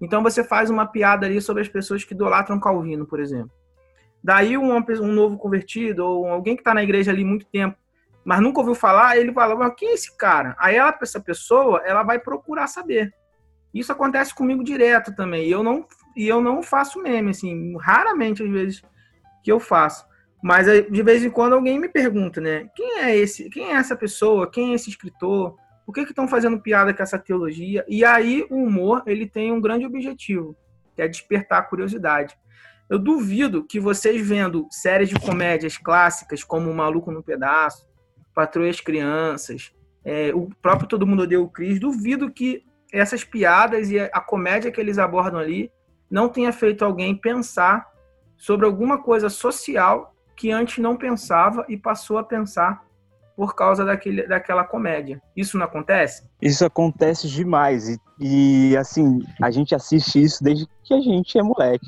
Então 0.01 0.23
você 0.23 0.43
faz 0.43 0.71
uma 0.71 0.87
piada 0.87 1.27
ali 1.27 1.41
sobre 1.41 1.63
as 1.63 1.69
pessoas 1.69 2.05
que 2.05 2.15
idolatram 2.15 2.61
Calvino, 2.61 3.07
por 3.07 3.21
exemplo. 3.21 3.51
Daí 4.23 4.57
um, 4.57 4.75
um 4.75 5.13
novo 5.13 5.39
convertido 5.39 6.05
ou 6.05 6.27
alguém 6.27 6.55
que 6.55 6.61
está 6.61 6.75
na 6.75 6.83
igreja 6.83 7.11
ali 7.11 7.25
muito 7.25 7.47
tempo, 7.47 7.77
mas 8.25 8.41
nunca 8.41 8.61
ouviu 8.61 8.75
falar, 8.75 9.17
ele 9.17 9.33
fala, 9.33 9.57
mas 9.57 9.75
quem 9.77 9.91
é 9.91 9.95
esse 9.95 10.17
cara? 10.17 10.55
Aí 10.59 10.77
ela, 10.77 10.97
essa 11.01 11.21
pessoa, 11.21 11.83
ela 11.85 12.03
vai 12.03 12.19
procurar 12.19 12.67
saber. 12.67 13.13
Isso 13.73 13.93
acontece 13.93 14.35
comigo 14.35 14.65
direto 14.65 15.15
também. 15.15 15.47
E 15.47 15.51
eu 15.51 15.63
não, 15.63 15.87
e 16.17 16.29
eu 16.29 16.41
não 16.41 16.63
faço 16.63 17.01
meme, 17.01 17.31
assim, 17.31 17.77
raramente 17.79 18.43
às 18.43 18.51
vezes 18.51 18.83
que 19.43 19.51
eu 19.51 19.61
faço. 19.61 20.05
Mas 20.43 20.67
de 20.67 21.03
vez 21.03 21.23
em 21.23 21.31
quando 21.31 21.55
alguém 21.55 21.79
me 21.79 21.89
pergunta, 21.89 22.41
né? 22.41 22.69
Quem 22.75 23.01
é 23.01 23.17
esse? 23.17 23.49
Quem 23.51 23.73
é 23.73 23.73
essa 23.73 23.95
pessoa? 23.95 24.51
Quem 24.51 24.73
é 24.73 24.75
esse 24.75 24.89
escritor? 24.89 25.57
Por 25.85 25.93
que 25.93 26.01
estão 26.01 26.27
fazendo 26.27 26.61
piada 26.61 26.95
com 26.95 27.03
essa 27.03 27.19
teologia? 27.19 27.85
E 27.89 28.05
aí 28.05 28.47
o 28.51 28.57
humor 28.57 29.03
ele 29.07 29.27
tem 29.27 29.53
um 29.53 29.61
grande 29.61 29.85
objetivo, 29.85 30.57
que 30.95 31.03
é 31.03 31.09
despertar 31.09 31.59
a 31.59 31.63
curiosidade. 31.63 32.39
Eu 32.89 32.99
duvido 32.99 33.65
que 33.65 33.79
vocês 33.79 34.27
vendo 34.27 34.67
séries 34.71 35.09
de 35.09 35.19
comédias 35.21 35.77
clássicas 35.77 36.43
como 36.43 36.71
O 36.71 36.75
Maluco 36.75 37.13
no 37.13 37.23
Pedaço, 37.23 37.90
Patroa 38.35 38.69
as 38.69 38.81
Crianças, 38.81 39.73
é, 40.05 40.33
o 40.35 40.49
próprio 40.63 40.89
Todo 40.89 41.07
Mundo 41.07 41.23
Odeia 41.23 41.41
o 41.41 41.49
Cris, 41.49 41.79
duvido 41.79 42.31
que 42.31 42.65
essas 42.93 43.23
piadas 43.25 43.91
e 43.91 43.99
a 43.99 44.21
comédia 44.21 44.71
que 44.71 44.81
eles 44.81 44.99
abordam 44.99 45.39
ali 45.39 45.71
não 46.11 46.29
tenha 46.29 46.53
feito 46.53 46.85
alguém 46.85 47.15
pensar 47.15 47.89
sobre 48.37 48.67
alguma 48.67 49.03
coisa 49.03 49.29
social 49.29 50.15
que 50.37 50.51
antes 50.51 50.79
não 50.79 50.97
pensava 50.97 51.65
e 51.69 51.77
passou 51.77 52.19
a 52.19 52.25
pensar 52.25 52.83
por 53.37 53.55
causa 53.55 53.85
daquele, 53.85 54.27
daquela 54.27 54.65
comédia. 54.65 55.21
Isso 55.37 55.57
não 55.57 55.65
acontece? 55.65 56.29
Isso 56.43 56.65
acontece 56.65 57.29
demais. 57.29 57.89
E, 57.89 57.99
e, 58.19 58.77
assim, 58.77 59.21
a 59.41 59.51
gente 59.51 59.75
assiste 59.75 60.23
isso 60.23 60.43
desde 60.43 60.67
que 60.83 60.93
a 60.93 61.01
gente 61.01 61.39
é 61.39 61.43
moleque. 61.43 61.87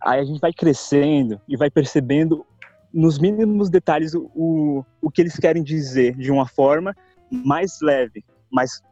Aí 0.00 0.20
a 0.20 0.24
gente 0.24 0.40
vai 0.40 0.52
crescendo 0.52 1.40
e 1.48 1.56
vai 1.56 1.70
percebendo 1.70 2.44
nos 2.92 3.18
mínimos 3.18 3.70
detalhes 3.70 4.14
o, 4.14 4.84
o, 5.00 5.10
que 5.10 5.20
eles 5.20 5.36
querem 5.36 5.62
dizer 5.62 6.16
de 6.16 6.30
uma 6.30 6.46
forma 6.46 6.94
mais 7.30 7.78
leve, 7.80 8.24
mas 8.50 8.82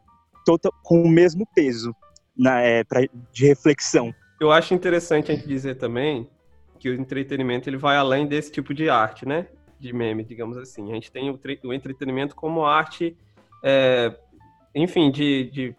total, 0.45 0.73
com 0.83 1.03
o 1.03 1.09
mesmo 1.09 1.45
peso 1.53 1.93
na, 2.37 2.61
é, 2.61 2.83
pra, 2.83 3.01
de 3.31 3.45
reflexão. 3.45 4.13
Eu 4.39 4.51
acho 4.51 4.73
interessante 4.73 5.31
a 5.31 5.35
gente 5.35 5.47
dizer 5.47 5.75
também 5.75 6.29
que 6.79 6.89
o 6.89 6.93
entretenimento 6.93 7.69
ele 7.69 7.77
vai 7.77 7.97
além 7.97 8.25
desse 8.25 8.51
tipo 8.51 8.73
de 8.73 8.89
arte, 8.89 9.27
né? 9.27 9.47
de 9.79 9.93
meme, 9.93 10.23
digamos 10.23 10.57
assim. 10.57 10.91
A 10.91 10.95
gente 10.95 11.11
tem 11.11 11.29
o, 11.29 11.39
o 11.63 11.73
entretenimento 11.73 12.35
como 12.35 12.65
arte, 12.65 13.17
é, 13.63 14.13
enfim, 14.75 15.09
de, 15.09 15.49
de 15.49 15.75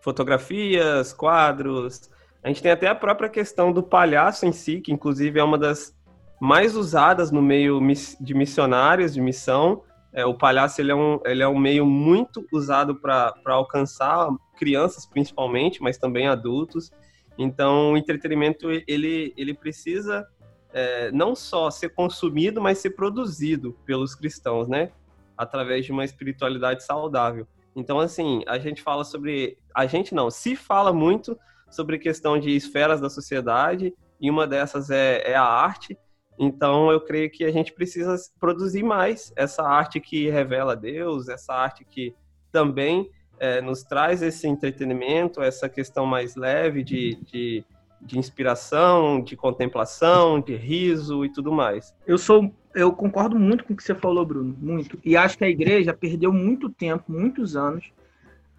fotografias, 0.00 1.12
quadros. 1.12 2.10
A 2.42 2.48
gente 2.48 2.62
tem 2.62 2.70
até 2.70 2.86
a 2.86 2.94
própria 2.94 3.28
questão 3.28 3.72
do 3.72 3.82
palhaço 3.82 4.44
em 4.46 4.52
si, 4.52 4.80
que 4.80 4.92
inclusive 4.92 5.40
é 5.40 5.44
uma 5.44 5.58
das 5.58 5.96
mais 6.40 6.74
usadas 6.74 7.30
no 7.30 7.42
meio 7.42 7.80
de 8.20 8.34
missionários, 8.34 9.12
de 9.12 9.20
missão. 9.20 9.82
É, 10.12 10.24
o 10.24 10.34
palhaço 10.34 10.80
ele 10.80 10.90
é, 10.90 10.94
um, 10.94 11.20
ele 11.24 11.42
é 11.42 11.48
um 11.48 11.58
meio 11.58 11.84
muito 11.84 12.44
usado 12.52 12.96
para 12.96 13.34
alcançar 13.46 14.28
crianças, 14.56 15.06
principalmente, 15.06 15.82
mas 15.82 15.98
também 15.98 16.26
adultos. 16.26 16.90
Então, 17.38 17.92
o 17.92 17.96
entretenimento 17.96 18.70
ele, 18.88 19.32
ele 19.36 19.54
precisa 19.54 20.26
é, 20.72 21.12
não 21.12 21.34
só 21.34 21.70
ser 21.70 21.90
consumido, 21.90 22.60
mas 22.60 22.78
ser 22.78 22.90
produzido 22.90 23.76
pelos 23.84 24.14
cristãos, 24.14 24.68
né? 24.68 24.90
Através 25.36 25.84
de 25.84 25.92
uma 25.92 26.04
espiritualidade 26.04 26.82
saudável. 26.84 27.46
Então, 27.74 28.00
assim, 28.00 28.42
a 28.46 28.58
gente 28.58 28.82
fala 28.82 29.04
sobre. 29.04 29.58
A 29.74 29.86
gente 29.86 30.14
não, 30.14 30.30
se 30.30 30.56
fala 30.56 30.92
muito 30.92 31.38
sobre 31.70 31.98
questão 31.98 32.38
de 32.38 32.50
esferas 32.50 33.00
da 33.00 33.08
sociedade, 33.08 33.94
e 34.20 34.28
uma 34.28 34.46
dessas 34.46 34.90
é, 34.90 35.22
é 35.30 35.34
a 35.34 35.44
arte. 35.44 35.96
Então, 36.42 36.90
eu 36.90 37.00
creio 37.00 37.30
que 37.30 37.44
a 37.44 37.52
gente 37.52 37.72
precisa 37.72 38.16
produzir 38.38 38.82
mais 38.82 39.32
essa 39.36 39.62
arte 39.62 40.00
que 40.00 40.30
revela 40.30 40.74
Deus, 40.74 41.28
essa 41.28 41.52
arte 41.52 41.84
que 41.84 42.14
também 42.50 43.10
é, 43.38 43.60
nos 43.60 43.82
traz 43.82 44.22
esse 44.22 44.48
entretenimento, 44.48 45.42
essa 45.42 45.68
questão 45.68 46.06
mais 46.06 46.36
leve 46.36 46.82
de, 46.82 47.16
de 47.22 47.64
de 48.00 48.18
inspiração, 48.18 49.22
de 49.22 49.36
contemplação, 49.36 50.40
de 50.40 50.56
riso 50.56 51.24
e 51.24 51.32
tudo 51.32 51.52
mais. 51.52 51.94
Eu 52.06 52.16
sou, 52.16 52.52
eu 52.74 52.92
concordo 52.92 53.38
muito 53.38 53.64
com 53.64 53.74
o 53.74 53.76
que 53.76 53.82
você 53.82 53.94
falou, 53.94 54.24
Bruno, 54.24 54.56
muito. 54.58 54.98
E 55.04 55.16
acho 55.16 55.36
que 55.36 55.44
a 55.44 55.48
igreja 55.48 55.92
perdeu 55.92 56.32
muito 56.32 56.70
tempo, 56.70 57.04
muitos 57.08 57.56
anos, 57.56 57.92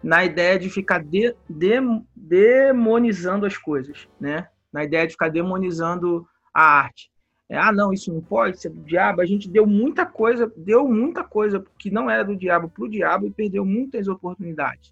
na 0.02 0.24
ideia 0.24 0.58
de 0.58 0.70
ficar 0.70 1.02
de, 1.02 1.34
de, 1.48 1.80
demonizando 2.14 3.46
as 3.46 3.56
coisas, 3.56 4.08
né? 4.20 4.48
Na 4.72 4.84
ideia 4.84 5.06
de 5.06 5.12
ficar 5.12 5.28
demonizando 5.28 6.26
a 6.54 6.62
arte. 6.62 7.10
É, 7.52 7.58
ah, 7.58 7.70
não, 7.70 7.92
isso 7.92 8.10
não 8.10 8.22
pode 8.22 8.58
ser 8.58 8.70
do 8.70 8.80
diabo. 8.80 9.20
A 9.20 9.26
gente 9.26 9.46
deu 9.46 9.66
muita 9.66 10.06
coisa, 10.06 10.50
deu 10.56 10.88
muita 10.88 11.22
coisa 11.22 11.62
que 11.78 11.90
não 11.90 12.10
era 12.10 12.24
do 12.24 12.34
diabo 12.34 12.66
para 12.70 12.84
o 12.84 12.88
diabo 12.88 13.26
e 13.26 13.30
perdeu 13.30 13.62
muitas 13.62 14.08
oportunidades. 14.08 14.90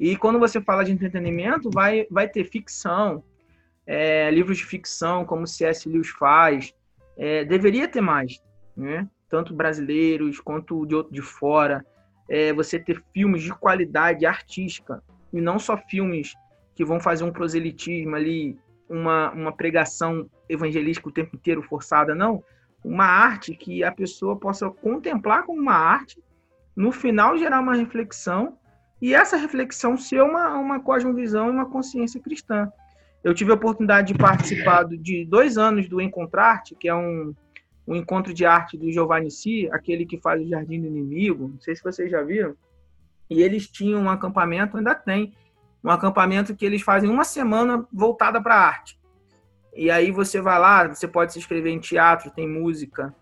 E 0.00 0.16
quando 0.16 0.38
você 0.38 0.58
fala 0.58 0.86
de 0.86 0.90
entretenimento, 0.90 1.70
vai, 1.70 2.06
vai 2.10 2.26
ter 2.26 2.44
ficção, 2.44 3.22
é, 3.86 4.30
livros 4.30 4.56
de 4.56 4.64
ficção, 4.64 5.26
como 5.26 5.46
C.S. 5.46 5.86
Lewis 5.86 6.08
faz, 6.08 6.74
é, 7.14 7.44
deveria 7.44 7.86
ter 7.86 8.00
mais, 8.00 8.42
né? 8.74 9.06
tanto 9.28 9.52
brasileiros 9.52 10.40
quanto 10.40 10.86
de, 10.86 10.94
de 11.10 11.20
fora. 11.20 11.84
É, 12.26 12.54
você 12.54 12.78
ter 12.78 13.04
filmes 13.12 13.42
de 13.42 13.50
qualidade 13.50 14.24
artística, 14.24 15.02
e 15.30 15.42
não 15.42 15.58
só 15.58 15.76
filmes 15.76 16.32
que 16.74 16.86
vão 16.86 16.98
fazer 16.98 17.24
um 17.24 17.32
proselitismo 17.32 18.16
ali, 18.16 18.56
uma, 18.92 19.30
uma 19.32 19.52
pregação 19.52 20.28
evangelística 20.48 21.08
o 21.08 21.12
tempo 21.12 21.34
inteiro 21.34 21.62
forçada, 21.62 22.14
não. 22.14 22.44
Uma 22.84 23.06
arte 23.06 23.54
que 23.54 23.82
a 23.82 23.90
pessoa 23.90 24.36
possa 24.36 24.68
contemplar 24.68 25.44
como 25.44 25.60
uma 25.60 25.74
arte, 25.74 26.22
no 26.76 26.92
final 26.92 27.38
gerar 27.38 27.60
uma 27.60 27.74
reflexão, 27.74 28.58
e 29.00 29.14
essa 29.14 29.36
reflexão 29.36 29.96
ser 29.96 30.22
uma, 30.22 30.56
uma 30.58 30.80
cosmovisão 30.80 31.48
e 31.48 31.50
uma 31.50 31.66
consciência 31.66 32.20
cristã. 32.20 32.70
Eu 33.24 33.34
tive 33.34 33.50
a 33.52 33.54
oportunidade 33.54 34.12
de 34.12 34.18
participar 34.18 34.84
de 34.84 35.24
dois 35.24 35.56
anos 35.56 35.88
do 35.88 36.00
Encontrarte, 36.00 36.74
que 36.74 36.88
é 36.88 36.94
um, 36.94 37.34
um 37.86 37.96
encontro 37.96 38.34
de 38.34 38.44
arte 38.44 38.76
do 38.76 38.90
Giovanni 38.92 39.30
Si, 39.30 39.68
aquele 39.72 40.04
que 40.04 40.18
faz 40.18 40.42
o 40.42 40.48
Jardim 40.48 40.80
do 40.80 40.86
Inimigo. 40.86 41.48
Não 41.48 41.60
sei 41.60 41.74
se 41.74 41.82
vocês 41.82 42.10
já 42.10 42.22
viram. 42.22 42.54
E 43.30 43.40
eles 43.42 43.68
tinham 43.68 44.02
um 44.02 44.10
acampamento, 44.10 44.76
ainda 44.76 44.94
tem, 44.94 45.32
um 45.82 45.90
acampamento 45.90 46.54
que 46.54 46.64
eles 46.64 46.82
fazem 46.82 47.10
uma 47.10 47.24
semana 47.24 47.86
voltada 47.92 48.40
para 48.40 48.54
arte. 48.54 49.00
E 49.74 49.90
aí 49.90 50.10
você 50.10 50.40
vai 50.40 50.58
lá, 50.58 50.88
você 50.88 51.08
pode 51.08 51.32
se 51.32 51.38
inscrever 51.38 51.72
em 51.72 51.80
teatro, 51.80 52.30
tem 52.30 52.48
música, 52.48 53.14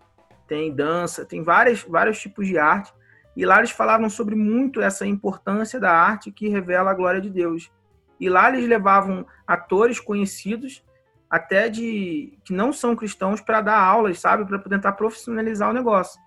tem 0.47 0.73
dança, 0.73 1.25
tem 1.25 1.41
vários, 1.41 1.83
vários 1.83 2.19
tipos 2.19 2.45
de 2.45 2.57
arte. 2.57 2.93
E 3.35 3.45
lá 3.45 3.59
eles 3.59 3.71
falavam 3.71 4.09
sobre 4.09 4.35
muito 4.35 4.81
essa 4.81 5.07
importância 5.07 5.79
da 5.79 5.91
arte 5.91 6.31
que 6.31 6.49
revela 6.49 6.91
a 6.91 6.93
glória 6.93 7.21
de 7.21 7.29
Deus. 7.29 7.71
E 8.19 8.29
lá 8.29 8.49
eles 8.49 8.67
levavam 8.67 9.25
atores 9.47 9.99
conhecidos, 9.99 10.83
até 11.29 11.69
de 11.69 12.37
que 12.43 12.53
não 12.53 12.73
são 12.73 12.95
cristãos, 12.95 13.39
para 13.39 13.61
dar 13.61 13.79
aulas, 13.79 14.19
sabe, 14.19 14.45
para 14.45 14.59
tentar 14.59 14.91
profissionalizar 14.91 15.69
o 15.69 15.73
negócio. 15.73 16.21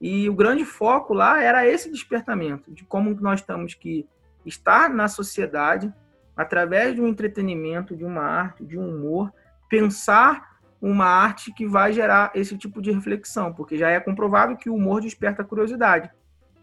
E 0.00 0.28
o 0.30 0.34
grande 0.34 0.64
foco 0.64 1.12
lá 1.12 1.42
era 1.42 1.66
esse 1.66 1.90
despertamento 1.90 2.72
de 2.72 2.84
como 2.84 3.14
nós 3.20 3.42
temos 3.42 3.74
que 3.74 4.08
estar 4.44 4.90
na 4.90 5.08
sociedade 5.08 5.92
através 6.36 6.94
de 6.94 7.00
um 7.00 7.08
entretenimento, 7.08 7.96
de 7.96 8.04
uma 8.04 8.22
arte, 8.22 8.64
de 8.64 8.78
um 8.78 8.88
humor, 8.88 9.32
pensar 9.68 10.50
uma 10.80 11.04
arte 11.04 11.52
que 11.52 11.66
vai 11.66 11.92
gerar 11.92 12.30
esse 12.34 12.56
tipo 12.56 12.80
de 12.80 12.90
reflexão, 12.90 13.52
porque 13.52 13.76
já 13.76 13.90
é 13.90 14.00
comprovado 14.00 14.56
que 14.56 14.70
o 14.70 14.74
humor 14.74 15.00
desperta 15.00 15.44
curiosidade. 15.44 16.10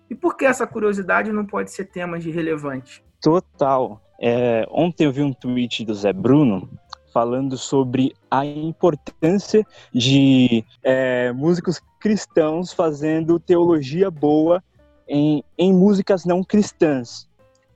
E 0.09 0.15
por 0.15 0.35
que 0.35 0.45
essa 0.45 0.65
curiosidade 0.65 1.31
não 1.31 1.45
pode 1.45 1.71
ser 1.71 1.85
tema 1.85 2.17
de 2.17 2.31
relevante? 2.31 3.03
Total. 3.21 4.01
É, 4.19 4.65
ontem 4.71 5.05
eu 5.05 5.11
vi 5.11 5.21
um 5.21 5.33
tweet 5.33 5.85
do 5.85 5.93
Zé 5.93 6.11
Bruno 6.11 6.67
falando 7.13 7.57
sobre 7.57 8.13
a 8.29 8.45
importância 8.45 9.65
de 9.93 10.63
é, 10.83 11.31
músicos 11.31 11.81
cristãos 11.99 12.73
fazendo 12.73 13.39
teologia 13.39 14.09
boa 14.09 14.63
em, 15.07 15.43
em 15.57 15.73
músicas 15.73 16.25
não 16.25 16.43
cristãs, 16.43 17.27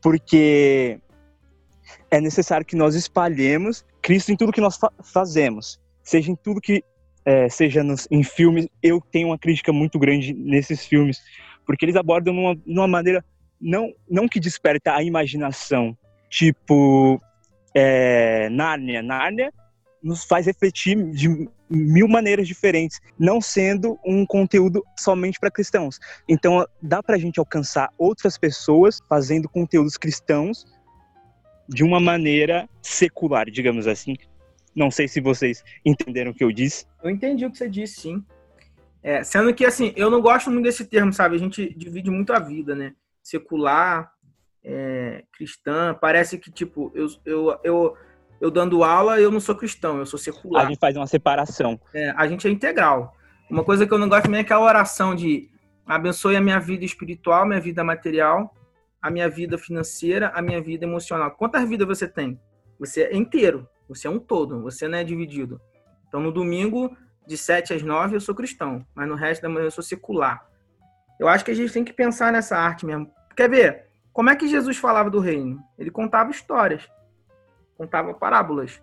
porque 0.02 1.00
é 2.10 2.20
necessário 2.20 2.66
que 2.66 2.76
nós 2.76 2.96
espalhemos 2.96 3.86
Cristo 4.02 4.32
em 4.32 4.36
tudo 4.36 4.52
que 4.52 4.62
nós 4.62 4.78
fa 4.78 4.92
fazemos, 5.04 5.80
seja 6.04 6.32
em 6.32 6.36
tudo 6.36 6.60
que 6.60 6.84
é, 7.24 7.48
seja 7.48 7.84
nos, 7.84 8.08
em 8.10 8.24
filmes. 8.24 8.68
Eu 8.82 9.00
tenho 9.12 9.28
uma 9.28 9.38
crítica 9.38 9.72
muito 9.72 10.00
grande 10.00 10.34
nesses 10.34 10.86
filmes, 10.86 11.22
porque 11.66 11.86
eles 11.86 11.96
abordam 11.96 12.34
numa, 12.34 12.58
numa 12.66 12.88
maneira 12.88 13.24
não 13.60 13.94
não 14.10 14.28
que 14.28 14.40
desperta 14.40 14.96
a 14.96 15.04
imaginação, 15.04 15.96
tipo 16.30 17.22
é, 17.76 18.50
Nárnia. 18.50 19.04
Nárnia 19.04 19.54
nos 20.04 20.24
faz 20.24 20.46
refletir 20.46 20.96
de 21.12 21.50
mil 21.70 22.08
maneiras 22.08 22.48
diferentes, 22.48 23.00
não 23.18 23.40
sendo 23.40 23.98
um 24.06 24.26
conteúdo 24.26 24.84
somente 24.98 25.40
para 25.40 25.52
cristãos. 25.52 26.00
Então, 26.28 26.66
dá 26.82 27.02
para 27.02 27.16
a 27.16 27.20
gente 27.20 27.40
alcançar 27.40 27.94
outras 27.98 28.38
pessoas 28.38 29.00
fazendo 29.08 29.48
conteúdos 29.48 29.98
cristãos 29.98 30.66
de 31.68 31.84
uma 31.84 32.00
maneira 32.00 32.68
secular, 32.82 33.50
digamos 33.50 33.88
assim. 33.88 34.16
Não 34.76 34.90
sei 34.90 35.08
se 35.08 35.22
vocês 35.22 35.64
entenderam 35.86 36.32
o 36.32 36.34
que 36.34 36.44
eu 36.44 36.52
disse. 36.52 36.86
Eu 37.04 37.10
entendi 37.10 37.46
o 37.46 37.52
que 37.52 37.58
você 37.58 37.70
disse, 37.70 38.02
sim. 38.02 38.26
É, 39.04 39.24
sendo 39.24 39.54
que, 39.54 39.66
assim, 39.66 39.94
eu 39.96 40.10
não 40.10 40.22
gosto 40.22 40.52
muito 40.52 40.66
desse 40.66 40.86
termo, 40.86 41.12
sabe? 41.12 41.36
A 41.36 41.40
gente 41.40 41.74
divide 41.76 42.10
muito 42.10 42.34
a 42.34 42.40
vida, 42.40 42.76
né? 42.76 42.94
Secular, 43.24 44.12
é, 44.64 45.24
cristã. 45.34 45.98
Parece 46.00 46.38
que, 46.38 46.52
tipo, 46.52 46.92
eu, 46.94 47.08
eu, 47.26 47.60
eu, 47.64 47.98
eu 48.42 48.50
dando 48.50 48.84
aula, 48.84 49.22
eu 49.22 49.30
não 49.30 49.40
sou 49.40 49.54
cristão, 49.54 50.00
eu 50.00 50.06
sou 50.06 50.18
secular. 50.18 50.66
A 50.66 50.68
gente 50.68 50.80
faz 50.80 50.98
uma 50.98 51.06
separação. 51.06 51.80
É, 51.94 52.10
a 52.18 52.28
gente 52.28 52.48
é 52.48 52.52
integral. 52.52 53.16
Uma 53.48 53.64
coisa 53.64 53.86
que 53.86 53.94
eu 53.94 54.00
não 54.00 54.10
gosto 54.10 54.24
também 54.24 54.40
é 54.40 54.42
aquela 54.42 54.66
oração 54.66 55.14
de 55.14 55.48
abençoe 55.86 56.36
a 56.36 56.42
minha 56.42 56.60
vida 56.60 56.84
espiritual, 56.84 57.46
minha 57.46 57.60
vida 57.60 57.84
material, 57.84 58.56
a 59.00 59.12
minha 59.12 59.30
vida 59.30 59.60
financeira, 59.60 60.32
a 60.34 60.42
minha 60.42 60.60
vida 60.60 60.86
emocional. 60.86 61.30
Quantas 61.32 61.70
vidas 61.70 61.88
você 61.88 62.08
tem? 62.08 62.40
Você 62.80 63.04
é 63.04 63.16
inteiro, 63.16 63.68
você 63.88 64.08
é 64.08 64.10
um 64.10 64.18
todo, 64.18 64.60
você 64.64 64.88
não 64.88 64.98
é 64.98 65.04
dividido. 65.04 65.62
Então, 66.08 66.20
no 66.20 66.32
domingo, 66.32 66.98
de 67.28 67.38
7 67.38 67.76
às 67.76 67.84
9, 67.84 68.16
eu 68.16 68.22
sou 68.22 68.34
cristão, 68.34 68.84
mas 68.96 69.08
no 69.08 69.16
resto 69.16 69.44
da 69.44 69.50
manhã 69.50 69.66
eu 69.66 69.72
sou 69.72 69.84
secular. 69.84 70.44
Eu 71.20 71.28
acho 71.28 71.46
que 71.46 71.52
a 71.52 71.56
gente 71.56 71.72
tem 71.72 71.84
que 71.84 71.94
pensar 71.94 72.34
nessa 72.34 72.58
arte 72.58 72.88
mesmo. 72.88 73.12
Quer 73.36 73.50
ver? 73.50 73.86
Como 74.12 74.30
é 74.30 74.36
que 74.36 74.48
Jesus 74.48 74.78
falava 74.78 75.12
do 75.12 75.20
reino? 75.20 75.60
Ele 75.78 75.92
contava 75.92 76.32
histórias, 76.32 76.90
contava 77.82 78.14
parábolas. 78.14 78.80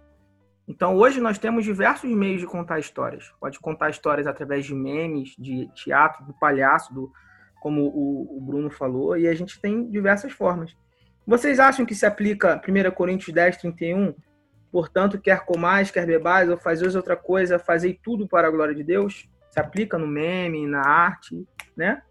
Então 0.67 0.97
hoje 0.97 1.21
nós 1.21 1.39
temos 1.39 1.65
diversos 1.65 2.11
meios 2.11 2.41
de 2.41 2.47
contar 2.49 2.81
histórias. 2.81 3.33
Pode 3.41 3.61
contar 3.61 3.91
histórias 3.91 4.27
através 4.27 4.67
de 4.67 4.75
memes, 4.75 5.37
de 5.39 5.69
teatro, 5.69 6.25
do 6.25 6.35
palhaço, 6.35 6.93
do, 6.93 7.13
como 7.61 7.83
o, 7.83 8.37
o 8.37 8.41
Bruno 8.41 8.69
falou, 8.71 9.17
e 9.17 9.29
a 9.29 9.35
gente 9.35 9.61
tem 9.61 9.89
diversas 9.89 10.33
formas. 10.33 10.77
Vocês 11.25 11.61
acham 11.61 11.87
que 11.87 11.95
se 11.95 12.05
aplica 12.05 12.61
1 12.61 12.91
Coríntios 12.91 13.33
10, 13.33 13.59
31? 13.59 14.15
Portanto, 14.73 15.21
quer 15.21 15.45
comais, 15.45 15.93
quer 15.93 16.05
bebais, 16.05 16.51
ou 16.51 16.59
fazeis 16.59 16.97
outra 16.97 17.17
coisa, 17.17 17.59
fazei 17.59 17.99
tudo 18.03 18.27
para 18.27 18.49
a 18.49 18.51
glória 18.51 18.75
de 18.75 18.83
Deus? 18.83 19.29
Se 19.49 19.61
aplica 19.61 19.97
no 19.97 20.09
meme, 20.09 20.67
na 20.67 20.81
arte, 20.81 21.47
né? 21.77 22.03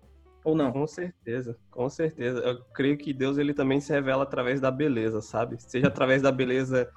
Ou 0.48 0.56
não? 0.56 0.72
Com 0.72 0.88
certeza, 0.88 1.58
com 1.70 1.90
certeza. 1.90 2.40
Eu 2.40 2.64
creio 2.74 2.98
que 2.98 3.12
Deus 3.12 3.38
ele 3.38 3.54
também 3.54 3.82
se 3.82 3.92
revela 3.92 4.24
através 4.24 4.62
da 4.62 4.72
beleza, 4.72 5.20
sabe? 5.20 5.62
Seja 5.62 5.88
através 5.88 6.22
da 6.22 6.32
beleza 6.32 6.90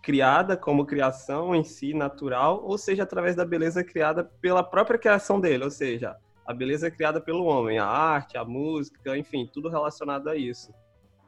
criada 0.00 0.56
como 0.56 0.86
criação 0.86 1.52
em 1.52 1.64
si, 1.64 1.92
natural, 1.94 2.62
ou 2.64 2.78
seja 2.78 3.02
através 3.02 3.34
da 3.34 3.44
beleza 3.44 3.82
criada 3.82 4.22
pela 4.40 4.62
própria 4.62 5.00
criação 5.00 5.40
dele, 5.40 5.64
ou 5.64 5.70
seja, 5.70 6.16
a 6.46 6.54
beleza 6.54 6.92
criada 6.92 7.20
pelo 7.20 7.44
homem, 7.44 7.76
a 7.76 7.86
arte, 7.86 8.38
a 8.38 8.44
música, 8.44 9.18
enfim, 9.18 9.50
tudo 9.52 9.68
relacionado 9.68 10.28
a 10.28 10.36
isso. 10.36 10.72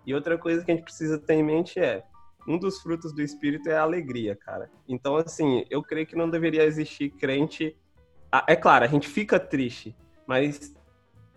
E 0.06 0.14
outra 0.14 0.38
coisa 0.38 0.64
que 0.64 0.70
a 0.70 0.76
gente 0.76 0.84
precisa 0.84 1.18
ter 1.18 1.34
em 1.34 1.42
mente 1.42 1.80
é, 1.80 2.04
um 2.46 2.56
dos 2.56 2.80
frutos 2.82 3.12
do 3.12 3.20
espírito 3.20 3.68
é 3.68 3.76
a 3.76 3.82
alegria, 3.82 4.36
cara. 4.36 4.70
Então, 4.88 5.16
assim, 5.16 5.64
eu 5.68 5.82
creio 5.82 6.06
que 6.06 6.14
não 6.14 6.30
deveria 6.30 6.62
existir 6.62 7.10
crente. 7.10 7.76
É 8.46 8.54
claro, 8.54 8.84
a 8.84 8.88
gente 8.88 9.08
fica 9.08 9.40
triste, 9.40 9.96
mas 10.24 10.72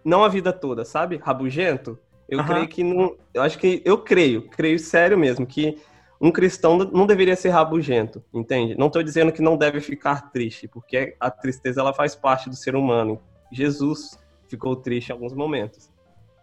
não 0.04 0.24
a 0.24 0.30
vida 0.30 0.54
toda, 0.54 0.86
sabe? 0.86 1.18
Rabugento. 1.18 2.00
Eu 2.28 2.40
uhum. 2.40 2.46
creio 2.46 2.68
que 2.68 2.84
não. 2.84 3.16
Eu 3.34 3.42
acho 3.42 3.58
que. 3.58 3.82
Eu 3.86 3.98
creio, 3.98 4.44
creio 4.50 4.80
sério 4.80 5.18
mesmo, 5.18 5.46
que 5.46 5.78
um 6.20 6.32
cristão 6.32 6.78
não 6.78 7.06
deveria 7.06 7.36
ser 7.36 7.50
rabugento, 7.50 8.24
entende? 8.34 8.76
Não 8.76 8.88
estou 8.88 9.04
dizendo 9.04 9.32
que 9.32 9.42
não 9.42 9.56
deve 9.56 9.80
ficar 9.80 10.32
triste, 10.32 10.68
porque 10.68 11.16
a 11.20 11.30
tristeza 11.30 11.80
ela 11.80 11.94
faz 11.94 12.16
parte 12.16 12.50
do 12.50 12.56
ser 12.56 12.76
humano. 12.76 13.22
Jesus 13.52 14.18
ficou 14.48 14.76
triste 14.76 15.10
em 15.10 15.14
alguns 15.14 15.34
momentos. 15.34 15.90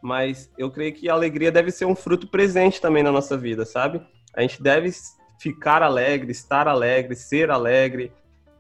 Mas 0.01 0.51
eu 0.57 0.71
creio 0.71 0.93
que 0.93 1.09
a 1.09 1.15
alegria 1.15 1.51
deve 1.51 1.71
ser 1.71 1.87
um 1.87 1.95
fruto 1.95 2.29
presente 2.29 2.81
também 2.81 3.03
na 3.03 3.11
nossa 3.11 3.37
vida, 3.37 3.65
sabe? 3.65 4.01
A 4.35 4.43
gente 4.43 4.63
deve 4.63 4.91
ficar 5.41 5.83
alegre, 5.83 6.31
estar 6.31 6.69
alegre, 6.69 7.17
ser 7.17 7.51
alegre, 7.51 8.13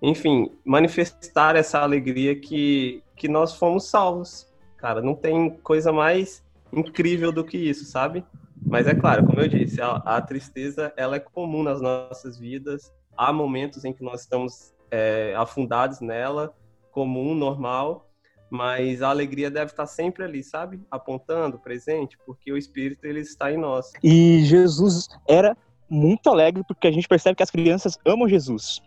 enfim, 0.02 0.50
manifestar 0.64 1.54
essa 1.54 1.80
alegria 1.80 2.34
que, 2.34 3.02
que 3.14 3.28
nós 3.28 3.54
fomos 3.54 3.88
salvos 3.88 4.52
cara, 4.84 5.00
não 5.00 5.14
tem 5.14 5.48
coisa 5.48 5.90
mais 5.90 6.44
incrível 6.70 7.32
do 7.32 7.42
que 7.42 7.56
isso, 7.56 7.86
sabe? 7.86 8.22
Mas 8.66 8.86
é 8.86 8.94
claro, 8.94 9.24
como 9.24 9.40
eu 9.40 9.48
disse, 9.48 9.80
a, 9.80 9.92
a 9.92 10.20
tristeza 10.20 10.92
ela 10.94 11.16
é 11.16 11.18
comum 11.18 11.62
nas 11.62 11.80
nossas 11.80 12.38
vidas. 12.38 12.92
Há 13.16 13.32
momentos 13.32 13.82
em 13.86 13.94
que 13.94 14.04
nós 14.04 14.20
estamos 14.20 14.74
é, 14.90 15.34
afundados 15.38 16.02
nela, 16.02 16.54
comum, 16.92 17.34
normal, 17.34 18.10
mas 18.50 19.00
a 19.00 19.08
alegria 19.08 19.50
deve 19.50 19.70
estar 19.70 19.86
sempre 19.86 20.22
ali, 20.22 20.42
sabe? 20.42 20.78
Apontando, 20.90 21.58
presente, 21.58 22.18
porque 22.26 22.52
o 22.52 22.56
Espírito 22.58 23.06
ele 23.06 23.20
está 23.20 23.50
em 23.50 23.56
nós. 23.56 23.90
E 24.02 24.44
Jesus 24.44 25.08
era 25.26 25.56
muito 25.88 26.28
alegre 26.28 26.62
porque 26.68 26.88
a 26.88 26.92
gente 26.92 27.08
percebe 27.08 27.36
que 27.36 27.42
as 27.42 27.50
crianças 27.50 27.98
amam 28.04 28.28
Jesus. 28.28 28.82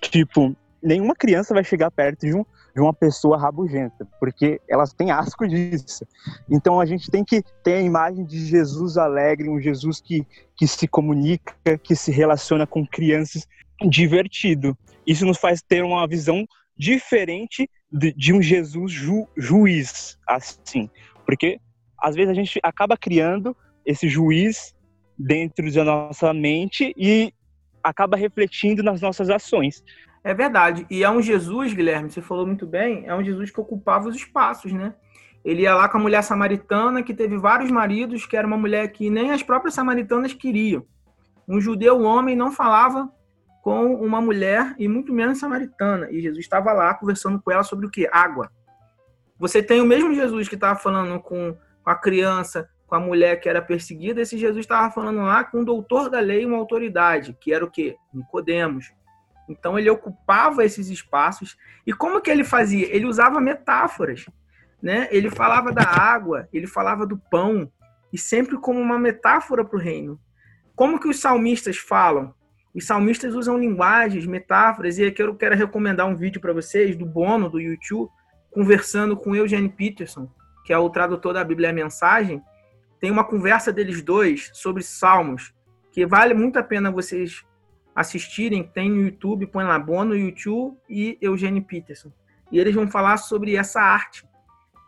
Tipo, 0.00 0.54
nenhuma 0.80 1.16
criança 1.16 1.52
vai 1.52 1.64
chegar 1.64 1.90
perto 1.90 2.20
de 2.20 2.36
um 2.36 2.44
de 2.78 2.82
uma 2.82 2.94
pessoa 2.94 3.36
rabugenta, 3.36 4.06
porque 4.20 4.60
elas 4.68 4.92
têm 4.92 5.10
asco 5.10 5.48
disso. 5.48 6.06
Então 6.48 6.80
a 6.80 6.86
gente 6.86 7.10
tem 7.10 7.24
que 7.24 7.42
ter 7.64 7.74
a 7.74 7.82
imagem 7.82 8.24
de 8.24 8.46
Jesus 8.46 8.96
alegre, 8.96 9.48
um 9.48 9.60
Jesus 9.60 10.00
que, 10.00 10.24
que 10.56 10.64
se 10.64 10.86
comunica, 10.86 11.76
que 11.82 11.96
se 11.96 12.12
relaciona 12.12 12.68
com 12.68 12.86
crianças, 12.86 13.48
divertido. 13.90 14.78
Isso 15.04 15.26
nos 15.26 15.38
faz 15.38 15.60
ter 15.60 15.82
uma 15.82 16.06
visão 16.06 16.46
diferente 16.76 17.68
de, 17.90 18.12
de 18.12 18.32
um 18.32 18.40
Jesus 18.40 18.92
ju, 18.92 19.26
juiz, 19.36 20.16
assim, 20.24 20.88
porque 21.26 21.58
às 22.00 22.14
vezes 22.14 22.30
a 22.30 22.34
gente 22.34 22.60
acaba 22.62 22.96
criando 22.96 23.56
esse 23.84 24.08
juiz 24.08 24.72
dentro 25.18 25.72
da 25.72 25.82
nossa 25.82 26.32
mente 26.32 26.94
e 26.96 27.32
acaba 27.82 28.16
refletindo 28.16 28.84
nas 28.84 29.00
nossas 29.00 29.30
ações. 29.30 29.82
É 30.22 30.34
verdade. 30.34 30.86
E 30.90 31.02
é 31.02 31.10
um 31.10 31.22
Jesus, 31.22 31.72
Guilherme, 31.72 32.10
você 32.10 32.20
falou 32.20 32.46
muito 32.46 32.66
bem, 32.66 33.06
é 33.06 33.14
um 33.14 33.24
Jesus 33.24 33.50
que 33.50 33.60
ocupava 33.60 34.08
os 34.08 34.16
espaços, 34.16 34.72
né? 34.72 34.94
Ele 35.44 35.62
ia 35.62 35.74
lá 35.74 35.88
com 35.88 35.98
a 35.98 36.00
mulher 36.00 36.22
samaritana, 36.22 37.02
que 37.02 37.14
teve 37.14 37.38
vários 37.38 37.70
maridos, 37.70 38.26
que 38.26 38.36
era 38.36 38.46
uma 38.46 38.56
mulher 38.56 38.88
que 38.88 39.08
nem 39.08 39.30
as 39.30 39.42
próprias 39.42 39.74
samaritanas 39.74 40.32
queriam. 40.32 40.84
Um 41.46 41.60
judeu 41.60 42.02
homem 42.02 42.36
não 42.36 42.52
falava 42.52 43.10
com 43.62 43.94
uma 43.94 44.20
mulher 44.20 44.74
e 44.78 44.88
muito 44.88 45.12
menos 45.12 45.38
samaritana. 45.38 46.10
E 46.10 46.20
Jesus 46.20 46.40
estava 46.40 46.72
lá 46.72 46.92
conversando 46.94 47.40
com 47.40 47.50
ela 47.50 47.62
sobre 47.62 47.86
o 47.86 47.90
que? 47.90 48.08
Água. 48.10 48.50
Você 49.38 49.62
tem 49.62 49.80
o 49.80 49.86
mesmo 49.86 50.12
Jesus 50.12 50.48
que 50.48 50.56
estava 50.56 50.78
falando 50.78 51.18
com 51.20 51.56
a 51.84 51.94
criança, 51.94 52.68
com 52.86 52.94
a 52.94 53.00
mulher 53.00 53.36
que 53.40 53.48
era 53.48 53.62
perseguida, 53.62 54.22
esse 54.22 54.38
Jesus 54.38 54.64
estava 54.64 54.90
falando 54.90 55.20
lá 55.20 55.44
com 55.44 55.60
o 55.60 55.64
doutor 55.64 56.08
da 56.08 56.20
lei, 56.20 56.44
uma 56.44 56.56
autoridade, 56.56 57.36
que 57.38 57.52
era 57.52 57.64
o 57.64 57.70
quê? 57.70 57.96
Nicodemos. 58.12 58.92
Então 59.48 59.78
ele 59.78 59.88
ocupava 59.88 60.64
esses 60.64 60.88
espaços. 60.88 61.56
E 61.86 61.92
como 61.92 62.20
que 62.20 62.30
ele 62.30 62.44
fazia? 62.44 62.94
Ele 62.94 63.06
usava 63.06 63.40
metáforas, 63.40 64.26
né? 64.82 65.08
Ele 65.10 65.30
falava 65.30 65.72
da 65.72 65.82
água, 65.82 66.48
ele 66.52 66.66
falava 66.66 67.06
do 67.06 67.16
pão, 67.16 67.70
e 68.12 68.18
sempre 68.18 68.56
como 68.58 68.80
uma 68.80 68.98
metáfora 68.98 69.64
para 69.64 69.76
o 69.76 69.80
reino. 69.80 70.20
Como 70.74 71.00
que 71.00 71.08
os 71.08 71.20
salmistas 71.20 71.76
falam? 71.76 72.34
Os 72.74 72.86
salmistas 72.86 73.34
usam 73.34 73.58
linguagens, 73.58 74.26
metáforas, 74.26 74.98
e 74.98 75.06
aqui 75.06 75.22
eu 75.22 75.34
quero 75.34 75.56
recomendar 75.56 76.06
um 76.06 76.14
vídeo 76.14 76.40
para 76.40 76.52
vocês 76.52 76.96
do 76.96 77.04
Bono, 77.04 77.48
do 77.48 77.58
YouTube, 77.58 78.10
conversando 78.50 79.16
com 79.16 79.34
Eugene 79.34 79.68
Peterson, 79.68 80.30
que 80.64 80.72
é 80.72 80.78
o 80.78 80.90
tradutor 80.90 81.34
da 81.34 81.42
Bíblia 81.42 81.70
a 81.70 81.72
Mensagem. 81.72 82.42
Tem 83.00 83.10
uma 83.10 83.24
conversa 83.24 83.72
deles 83.72 84.02
dois 84.02 84.50
sobre 84.52 84.82
salmos, 84.82 85.52
que 85.90 86.06
vale 86.06 86.34
muito 86.34 86.58
a 86.58 86.62
pena 86.62 86.90
vocês 86.90 87.44
assistirem, 87.98 88.62
tem 88.62 88.88
no 88.88 89.02
YouTube, 89.02 89.48
põe 89.48 89.64
lá 89.64 89.76
Bono, 89.76 90.14
YouTube 90.14 90.78
e 90.88 91.18
Eugene 91.20 91.60
Peterson. 91.60 92.12
E 92.50 92.60
eles 92.60 92.72
vão 92.72 92.86
falar 92.86 93.16
sobre 93.16 93.56
essa 93.56 93.80
arte, 93.80 94.24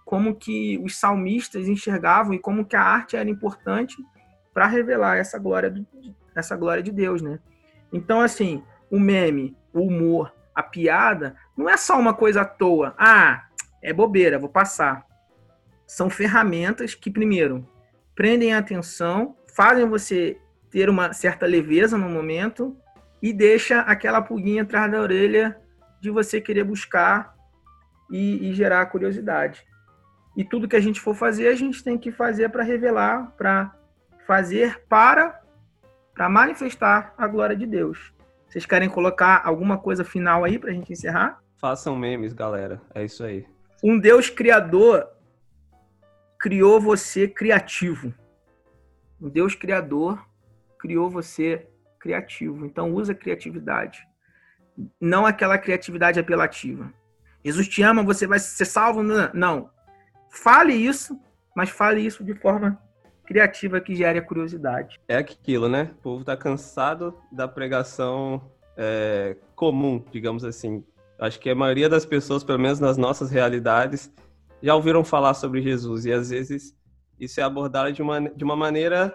como 0.04 0.36
que 0.36 0.78
os 0.78 0.96
salmistas 0.96 1.66
enxergavam 1.66 2.32
e 2.34 2.38
como 2.38 2.64
que 2.64 2.76
a 2.76 2.82
arte 2.82 3.16
era 3.16 3.28
importante 3.28 3.96
para 4.54 4.68
revelar 4.68 5.16
essa 5.16 5.40
glória, 5.40 5.68
do, 5.68 5.84
essa 6.36 6.56
glória 6.56 6.84
de 6.84 6.92
Deus, 6.92 7.20
né? 7.20 7.40
Então, 7.92 8.20
assim, 8.20 8.62
o 8.88 9.00
meme, 9.00 9.56
o 9.72 9.80
humor, 9.80 10.32
a 10.54 10.62
piada, 10.62 11.34
não 11.56 11.68
é 11.68 11.76
só 11.76 11.98
uma 11.98 12.14
coisa 12.14 12.42
à 12.42 12.44
toa. 12.44 12.94
Ah, 12.96 13.48
é 13.82 13.92
bobeira, 13.92 14.38
vou 14.38 14.48
passar. 14.48 15.04
São 15.84 16.08
ferramentas 16.08 16.94
que, 16.94 17.10
primeiro, 17.10 17.68
prendem 18.14 18.54
a 18.54 18.58
atenção, 18.58 19.34
fazem 19.52 19.88
você 19.88 20.38
ter 20.70 20.88
uma 20.88 21.12
certa 21.12 21.44
leveza 21.44 21.98
no 21.98 22.08
momento 22.08 22.76
e 23.22 23.32
deixa 23.32 23.80
aquela 23.80 24.22
pulguinha 24.22 24.62
atrás 24.62 24.90
da 24.90 25.00
orelha 25.00 25.60
de 26.00 26.10
você 26.10 26.40
querer 26.40 26.64
buscar 26.64 27.34
e, 28.10 28.50
e 28.50 28.54
gerar 28.54 28.86
curiosidade. 28.86 29.64
E 30.36 30.44
tudo 30.44 30.68
que 30.68 30.76
a 30.76 30.80
gente 30.80 31.00
for 31.00 31.14
fazer, 31.14 31.48
a 31.48 31.54
gente 31.54 31.82
tem 31.82 31.98
que 31.98 32.10
fazer 32.10 32.48
para 32.48 32.62
revelar, 32.62 33.32
para 33.36 33.74
fazer 34.26 34.82
para 34.88 35.40
para 36.14 36.28
manifestar 36.28 37.14
a 37.16 37.26
glória 37.26 37.56
de 37.56 37.66
Deus. 37.66 38.12
Vocês 38.46 38.66
querem 38.66 38.88
colocar 38.88 39.40
alguma 39.44 39.78
coisa 39.78 40.04
final 40.04 40.44
aí 40.44 40.58
para 40.58 40.70
a 40.70 40.72
gente 40.74 40.92
encerrar? 40.92 41.40
Façam 41.58 41.96
memes, 41.96 42.32
galera. 42.32 42.80
É 42.94 43.04
isso 43.04 43.24
aí. 43.24 43.46
Um 43.82 43.98
Deus 43.98 44.28
criador 44.28 45.08
criou 46.38 46.80
você 46.80 47.28
criativo. 47.28 48.12
Um 49.20 49.28
Deus 49.28 49.54
criador 49.54 50.22
criou 50.78 51.08
você 51.08 51.68
criativo. 52.00 52.66
Então 52.66 52.92
usa 52.92 53.14
criatividade. 53.14 54.06
Não 55.00 55.26
aquela 55.26 55.58
criatividade 55.58 56.18
apelativa. 56.18 56.92
Jesus 57.44 57.68
te 57.68 57.82
ama, 57.82 58.02
você 58.02 58.26
vai 58.26 58.38
ser 58.38 58.64
salvo. 58.64 59.02
Não. 59.02 59.70
Fale 60.30 60.72
isso, 60.72 61.18
mas 61.54 61.70
fale 61.70 62.00
isso 62.00 62.24
de 62.24 62.34
forma 62.34 62.80
criativa 63.24 63.80
que 63.80 63.94
gere 63.94 64.18
a 64.18 64.22
curiosidade. 64.22 64.98
É 65.06 65.16
aquilo, 65.16 65.68
né? 65.68 65.90
O 65.98 66.02
povo 66.02 66.24
tá 66.24 66.36
cansado 66.36 67.16
da 67.30 67.46
pregação 67.46 68.50
é, 68.76 69.36
comum, 69.54 70.04
digamos 70.10 70.44
assim. 70.44 70.84
Acho 71.18 71.38
que 71.38 71.50
a 71.50 71.54
maioria 71.54 71.88
das 71.88 72.06
pessoas, 72.06 72.42
pelo 72.42 72.58
menos 72.58 72.80
nas 72.80 72.96
nossas 72.96 73.30
realidades, 73.30 74.12
já 74.62 74.74
ouviram 74.74 75.04
falar 75.04 75.34
sobre 75.34 75.62
Jesus 75.62 76.06
e 76.06 76.12
às 76.12 76.30
vezes 76.30 76.74
isso 77.18 77.40
é 77.40 77.42
abordado 77.42 77.92
de 77.92 78.02
uma, 78.02 78.20
de 78.20 78.42
uma 78.42 78.56
maneira 78.56 79.14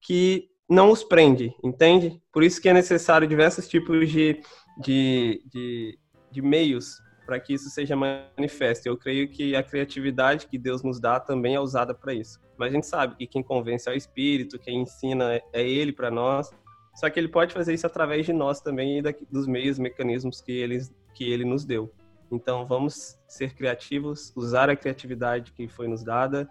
que 0.00 0.48
não 0.68 0.90
os 0.90 1.04
prende, 1.04 1.54
entende? 1.62 2.20
Por 2.32 2.42
isso 2.42 2.60
que 2.60 2.68
é 2.68 2.72
necessário 2.72 3.28
diversos 3.28 3.68
tipos 3.68 4.10
de, 4.10 4.40
de, 4.78 5.42
de, 5.52 5.98
de 6.30 6.42
meios 6.42 7.02
para 7.26 7.40
que 7.40 7.54
isso 7.54 7.70
seja 7.70 7.96
manifesto. 7.96 8.86
Eu 8.86 8.96
creio 8.96 9.28
que 9.28 9.56
a 9.56 9.62
criatividade 9.62 10.46
que 10.46 10.58
Deus 10.58 10.82
nos 10.82 11.00
dá 11.00 11.18
também 11.18 11.54
é 11.54 11.60
usada 11.60 11.94
para 11.94 12.12
isso. 12.12 12.40
Mas 12.56 12.70
a 12.70 12.74
gente 12.74 12.86
sabe 12.86 13.16
que 13.16 13.26
quem 13.26 13.42
convence 13.42 13.88
é 13.88 13.92
o 13.92 13.96
Espírito, 13.96 14.58
quem 14.58 14.82
ensina 14.82 15.40
é 15.52 15.62
Ele 15.62 15.92
para 15.92 16.10
nós. 16.10 16.50
Só 16.94 17.08
que 17.10 17.18
Ele 17.18 17.28
pode 17.28 17.52
fazer 17.52 17.74
isso 17.74 17.86
através 17.86 18.24
de 18.26 18.32
nós 18.32 18.60
também 18.60 18.98
e 18.98 19.02
dos 19.30 19.46
meios, 19.46 19.78
mecanismos 19.78 20.40
que 20.40 20.52
Ele, 20.52 20.80
que 21.14 21.30
ele 21.30 21.44
nos 21.44 21.64
deu. 21.64 21.92
Então 22.30 22.66
vamos 22.66 23.18
ser 23.26 23.54
criativos, 23.54 24.32
usar 24.36 24.70
a 24.70 24.76
criatividade 24.76 25.52
que 25.52 25.68
foi 25.68 25.88
nos 25.88 26.02
dada 26.02 26.48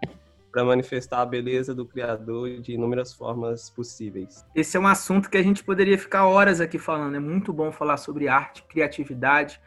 para 0.54 0.64
manifestar 0.64 1.20
a 1.20 1.26
beleza 1.26 1.74
do 1.74 1.84
Criador 1.84 2.60
de 2.60 2.74
inúmeras 2.74 3.12
formas 3.12 3.68
possíveis. 3.70 4.46
Esse 4.54 4.76
é 4.76 4.80
um 4.80 4.86
assunto 4.86 5.28
que 5.28 5.36
a 5.36 5.42
gente 5.42 5.64
poderia 5.64 5.98
ficar 5.98 6.28
horas 6.28 6.60
aqui 6.60 6.78
falando. 6.78 7.16
É 7.16 7.18
muito 7.18 7.52
bom 7.52 7.72
falar 7.72 7.96
sobre 7.96 8.28
arte, 8.28 8.62
criatividade, 8.68 9.60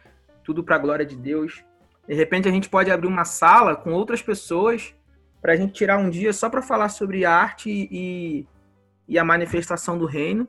tudo 0.45 0.63
para 0.63 0.77
a 0.77 0.79
glória 0.79 1.05
de 1.05 1.17
Deus. 1.17 1.61
De 2.07 2.15
repente 2.15 2.47
a 2.47 2.51
gente 2.51 2.69
pode 2.69 2.89
abrir 2.89 3.07
uma 3.07 3.25
sala 3.25 3.75
com 3.75 3.91
outras 3.91 4.21
pessoas 4.21 4.95
para 5.41 5.51
a 5.51 5.55
gente 5.57 5.73
tirar 5.73 5.97
um 5.97 6.09
dia 6.09 6.31
só 6.31 6.49
para 6.49 6.61
falar 6.61 6.87
sobre 6.87 7.25
arte 7.25 7.69
e, 7.69 8.47
e 9.09 9.19
a 9.19 9.25
manifestação 9.25 9.97
do 9.97 10.05
reino. 10.05 10.47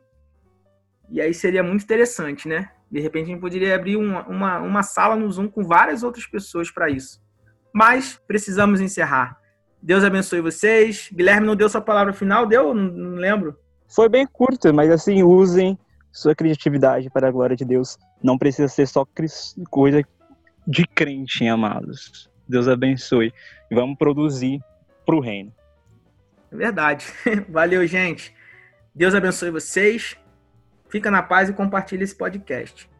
E 1.10 1.20
aí 1.20 1.34
seria 1.34 1.64
muito 1.64 1.82
interessante, 1.82 2.46
né? 2.46 2.70
De 2.88 3.00
repente 3.00 3.24
a 3.24 3.28
gente 3.32 3.40
poderia 3.40 3.74
abrir 3.74 3.96
uma, 3.96 4.24
uma, 4.28 4.60
uma 4.60 4.82
sala 4.84 5.16
no 5.16 5.28
Zoom 5.32 5.48
com 5.48 5.64
várias 5.64 6.04
outras 6.04 6.26
pessoas 6.26 6.70
para 6.70 6.88
isso. 6.88 7.20
Mas 7.74 8.22
precisamos 8.24 8.80
encerrar. 8.80 9.36
Deus 9.82 10.04
abençoe 10.04 10.40
vocês. 10.40 11.08
Guilherme 11.12 11.46
não 11.46 11.56
deu 11.56 11.68
sua 11.68 11.80
palavra 11.80 12.12
final, 12.12 12.46
deu? 12.46 12.74
Não, 12.74 12.84
não 12.84 13.16
lembro. 13.16 13.56
Foi 13.88 14.08
bem 14.08 14.26
curta, 14.26 14.72
mas 14.72 14.90
assim, 14.90 15.22
usem 15.22 15.78
sua 16.12 16.34
criatividade 16.34 17.08
para 17.10 17.28
a 17.28 17.30
glória 17.30 17.56
de 17.56 17.64
Deus. 17.64 17.96
Não 18.22 18.36
precisa 18.36 18.68
ser 18.68 18.86
só 18.86 19.06
coisa 19.70 20.02
de 20.66 20.86
crente, 20.86 21.46
amados. 21.46 22.28
Deus 22.48 22.68
abençoe. 22.68 23.32
E 23.70 23.74
vamos 23.74 23.96
produzir 23.96 24.60
para 25.06 25.16
o 25.16 25.20
reino. 25.20 25.52
É 26.50 26.56
verdade. 26.56 27.06
Valeu, 27.48 27.86
gente. 27.86 28.34
Deus 28.94 29.14
abençoe 29.14 29.50
vocês. 29.50 30.16
Fica 30.88 31.10
na 31.10 31.22
paz 31.22 31.48
e 31.48 31.52
compartilhe 31.52 32.04
esse 32.04 32.16
podcast. 32.16 32.90